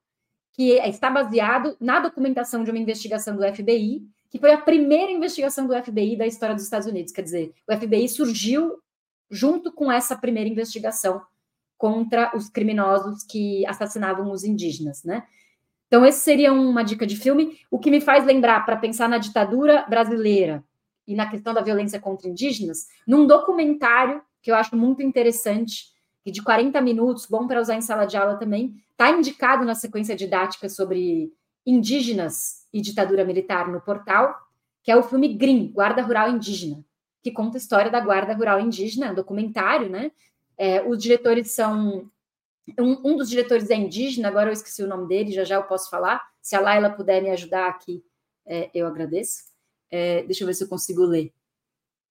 [0.53, 5.67] que está baseado na documentação de uma investigação do FBI, que foi a primeira investigação
[5.67, 7.11] do FBI da história dos Estados Unidos.
[7.11, 8.79] Quer dizer, o FBI surgiu
[9.33, 11.23] junto com essa primeira investigação
[11.75, 15.23] contra os criminosos que assassinavam os indígenas, né?
[15.87, 17.57] Então, esse seria uma dica de filme.
[17.69, 20.63] O que me faz lembrar, para pensar na ditadura brasileira
[21.07, 25.91] e na questão da violência contra indígenas, num documentário que eu acho muito interessante,
[26.25, 29.75] e de 40 minutos, bom para usar em sala de aula também, está indicado na
[29.75, 31.33] sequência didática sobre
[31.65, 34.35] indígenas e ditadura militar no portal,
[34.83, 36.83] que é o filme Green, Guarda Rural Indígena,
[37.23, 40.11] que conta a história da Guarda Rural Indígena, um documentário, né?
[40.57, 42.09] É, os diretores são.
[42.79, 45.63] Um, um, dos diretores é indígena, agora eu esqueci o nome dele, já já eu
[45.63, 46.21] posso falar.
[46.41, 48.03] Se a Laila puder me ajudar aqui,
[48.45, 49.43] é, eu agradeço.
[49.89, 51.33] É, deixa eu ver se eu consigo ler.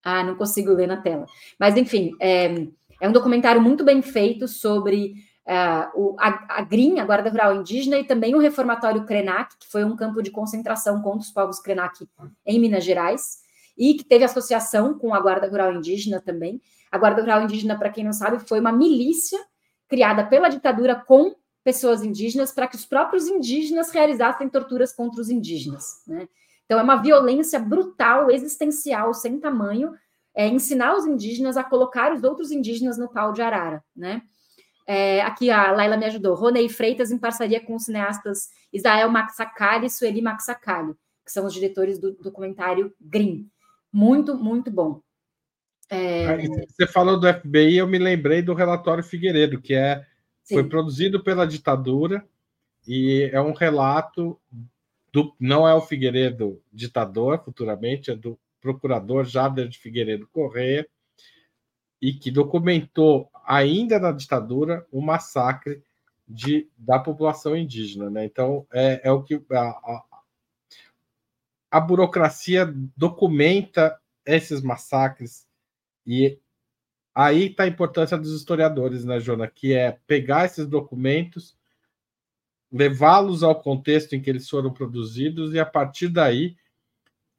[0.03, 1.27] Ah, não consigo ler na tela.
[1.59, 2.67] Mas, enfim, é,
[3.01, 5.15] é um documentário muito bem feito sobre
[5.47, 9.85] uh, o, a, a a Guarda Rural Indígena, e também o reformatório Krenak, que foi
[9.85, 12.07] um campo de concentração contra os povos Krenak
[12.45, 13.42] em Minas Gerais,
[13.77, 16.61] e que teve associação com a Guarda Rural Indígena também.
[16.91, 19.39] A Guarda Rural Indígena, para quem não sabe, foi uma milícia
[19.89, 25.31] criada pela ditadura com pessoas indígenas para que os próprios indígenas realizassem torturas contra os
[25.31, 26.03] indígenas.
[26.07, 26.29] Né?
[26.65, 29.93] Então, é uma violência brutal, existencial, sem tamanho,
[30.35, 34.23] é, ensinar os indígenas a colocar os outros indígenas no pau de arara, né?
[34.87, 36.35] É, aqui a Laila me ajudou.
[36.35, 40.95] Ronei Freitas em parceria com os cineastas Israel Maxacali e Sueli Maxacali,
[41.25, 43.49] que são os diretores do documentário Green.
[43.93, 45.01] Muito, muito bom.
[45.91, 46.37] É...
[46.47, 50.05] Você falou do FBI, eu me lembrei do relatório Figueiredo, que é
[50.49, 52.27] foi produzido pela ditadura
[52.87, 54.41] e é um relato
[55.13, 60.89] do não é o Figueiredo ditador futuramente, é do procurador Jader de Figueiredo Correia,
[62.01, 65.83] e que documentou, ainda na ditadura, o massacre
[66.27, 68.11] de, da população indígena.
[68.11, 68.25] Né?
[68.25, 70.05] Então, é, é o que a, a,
[71.73, 75.49] a burocracia documenta esses massacres
[76.07, 76.39] e
[77.15, 79.49] aí está a importância dos historiadores, né, Jona?
[79.49, 81.57] Que é pegar esses documentos,
[82.71, 86.57] levá-los ao contexto em que eles foram produzidos e, a partir daí,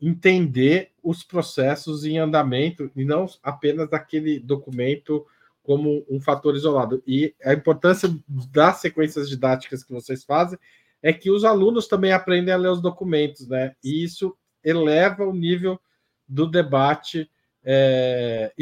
[0.01, 5.25] entender os processos em andamento e não apenas aquele documento
[5.61, 7.03] como um fator isolado.
[7.05, 10.57] E a importância das sequências didáticas que vocês fazem
[11.03, 13.75] é que os alunos também aprendem a ler os documentos, né?
[13.83, 14.33] E isso
[14.63, 15.77] eleva o nível
[16.25, 17.29] do debate
[17.63, 18.53] é,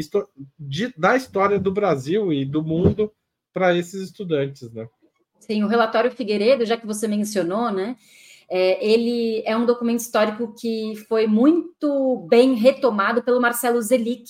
[0.58, 3.12] de, da história do Brasil e do mundo
[3.52, 4.88] para esses estudantes, né?
[5.38, 7.96] Sim, o relatório Figueiredo, já que você mencionou, né?
[8.50, 14.24] É, ele é um documento histórico que foi muito bem retomado pelo Marcelo Zelic,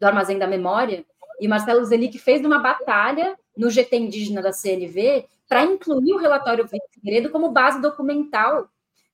[0.00, 1.04] do Armazém da Memória,
[1.40, 6.64] e Marcelo Zelic fez uma batalha no GT indígena da CNV para incluir o relatório
[6.94, 8.70] Figueiredo como base documental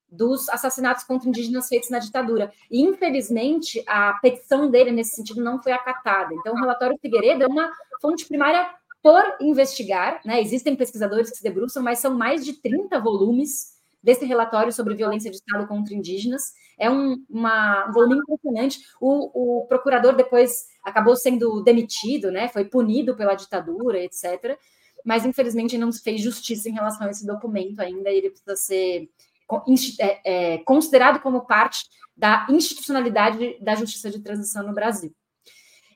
[0.06, 2.52] dos assassinatos contra indígenas feitos na ditadura.
[2.70, 6.34] E, infelizmente, a petição dele nesse sentido não foi acatada.
[6.34, 7.72] Então, o relatório Figueiredo é uma
[8.02, 8.68] fonte primária
[9.02, 10.38] por investigar, né?
[10.42, 15.30] Existem pesquisadores que se debruçam, mas são mais de 30 volumes desse relatório sobre violência
[15.30, 16.52] de Estado contra indígenas.
[16.78, 18.80] É um, uma, um volume impressionante.
[19.00, 22.48] O, o, procurador depois acabou sendo demitido, né?
[22.48, 24.58] Foi punido pela ditadura, etc.
[25.06, 28.10] Mas infelizmente não se fez justiça em relação a esse documento ainda.
[28.10, 29.08] Ele precisa ser
[30.00, 31.84] é, é, considerado como parte
[32.16, 35.14] da institucionalidade da justiça de transição no Brasil.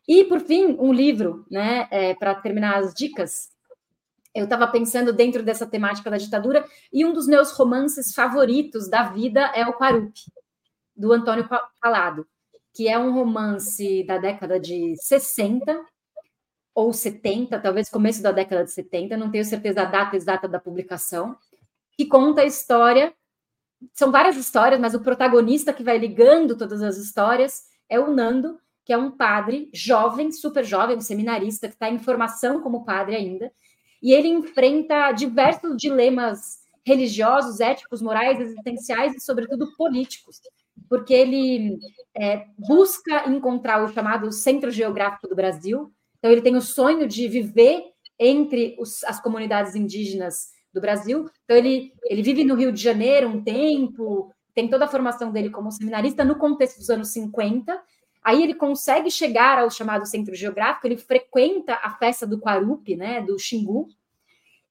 [0.06, 3.48] E, por fim, um livro, né, é, para terminar as dicas,
[4.34, 9.04] eu estava pensando dentro dessa temática da ditadura, e um dos meus romances favoritos da
[9.04, 10.20] vida é o Quarupi,
[10.96, 11.48] do Antônio
[11.80, 12.26] Calado,
[12.74, 15.80] que é um romance da década de 60
[16.74, 20.60] ou 70, talvez começo da década de 70, não tenho certeza da data exata da
[20.60, 21.36] publicação,
[21.96, 23.12] que conta a história.
[23.92, 28.58] São várias histórias, mas o protagonista que vai ligando todas as histórias é o Nando,
[28.84, 33.16] que é um padre jovem, super jovem, um seminarista que está em formação como padre
[33.16, 33.52] ainda,
[34.02, 40.40] e ele enfrenta diversos dilemas religiosos, éticos, morais, existenciais e, sobretudo, políticos,
[40.88, 41.78] porque ele
[42.16, 45.92] é, busca encontrar o chamado centro geográfico do Brasil.
[46.20, 47.82] Então, ele tem o sonho de viver
[48.18, 51.28] entre os, as comunidades indígenas do Brasil.
[51.44, 55.50] Então, ele, ele vive no Rio de Janeiro um tempo, tem toda a formação dele
[55.50, 57.82] como seminarista no contexto dos anos 50.
[58.22, 63.22] Aí ele consegue chegar ao chamado centro geográfico, ele frequenta a festa do Quarupi, né,
[63.22, 63.88] do Xingu,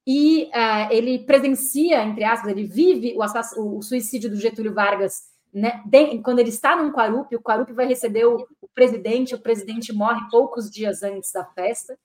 [0.06, 5.82] e uh, ele presencia, entre aspas, ele vive o, o suicídio do Getúlio Vargas né,
[5.84, 9.92] de, quando ele está num Quarupi, o Quarupi vai receber o, o, presidente, o presidente
[9.92, 11.98] morre poucos dias antes da festa,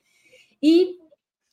[0.62, 0.98] e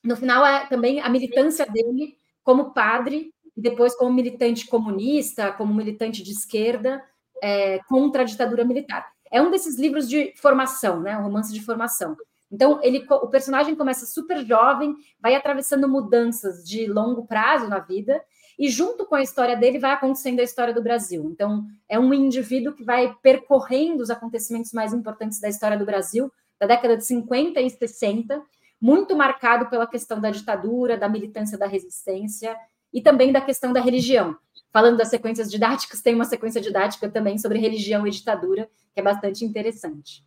[0.03, 5.75] no final é também a militância dele como padre, e depois como militante comunista, como
[5.75, 7.03] militante de esquerda,
[7.43, 9.07] é, contra a ditadura militar.
[9.31, 12.17] É um desses livros de formação, né, um romance de formação.
[12.51, 18.23] Então, ele, o personagem começa super jovem, vai atravessando mudanças de longo prazo na vida,
[18.63, 21.29] e junto com a história dele vai acontecendo a história do Brasil.
[21.29, 26.33] Então, é um indivíduo que vai percorrendo os acontecimentos mais importantes da história do Brasil,
[26.61, 28.41] da década de 50 e 60,
[28.81, 32.57] muito marcado pela questão da ditadura, da militância da resistência
[32.95, 34.37] e também da questão da religião.
[34.73, 39.03] Falando das sequências didáticas, tem uma sequência didática também sobre religião e ditadura, que é
[39.03, 40.25] bastante interessante.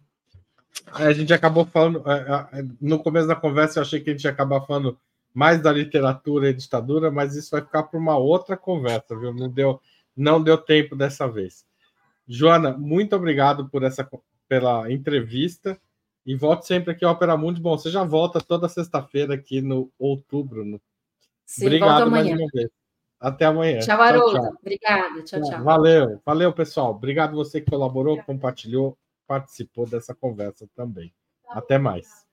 [0.91, 4.25] A gente acabou falando, é, é, no começo da conversa, eu achei que a gente
[4.25, 4.99] ia acabar falando
[5.35, 9.33] mais da literatura e ditadura, mas isso vai ficar para uma outra conversa, viu?
[9.33, 9.81] Não deu,
[10.15, 11.65] não deu tempo dessa vez.
[12.27, 14.09] Joana, muito obrigado por essa
[14.47, 15.77] pela entrevista
[16.25, 17.59] e volte sempre aqui ao Opera Mundi.
[17.59, 20.63] Bom, você já volta toda sexta-feira aqui no outubro.
[20.63, 20.81] No...
[21.45, 22.69] Sim, obrigado mais uma vez.
[23.19, 23.79] Até amanhã.
[23.79, 24.57] Tchau, Haroldo.
[24.61, 25.21] Obrigada.
[25.23, 25.63] Tchau, tchau.
[25.63, 26.91] Valeu, valeu, pessoal.
[26.91, 28.97] Obrigado você que colaborou, compartilhou
[29.27, 31.13] participou dessa conversa também.
[31.49, 32.25] Até mais.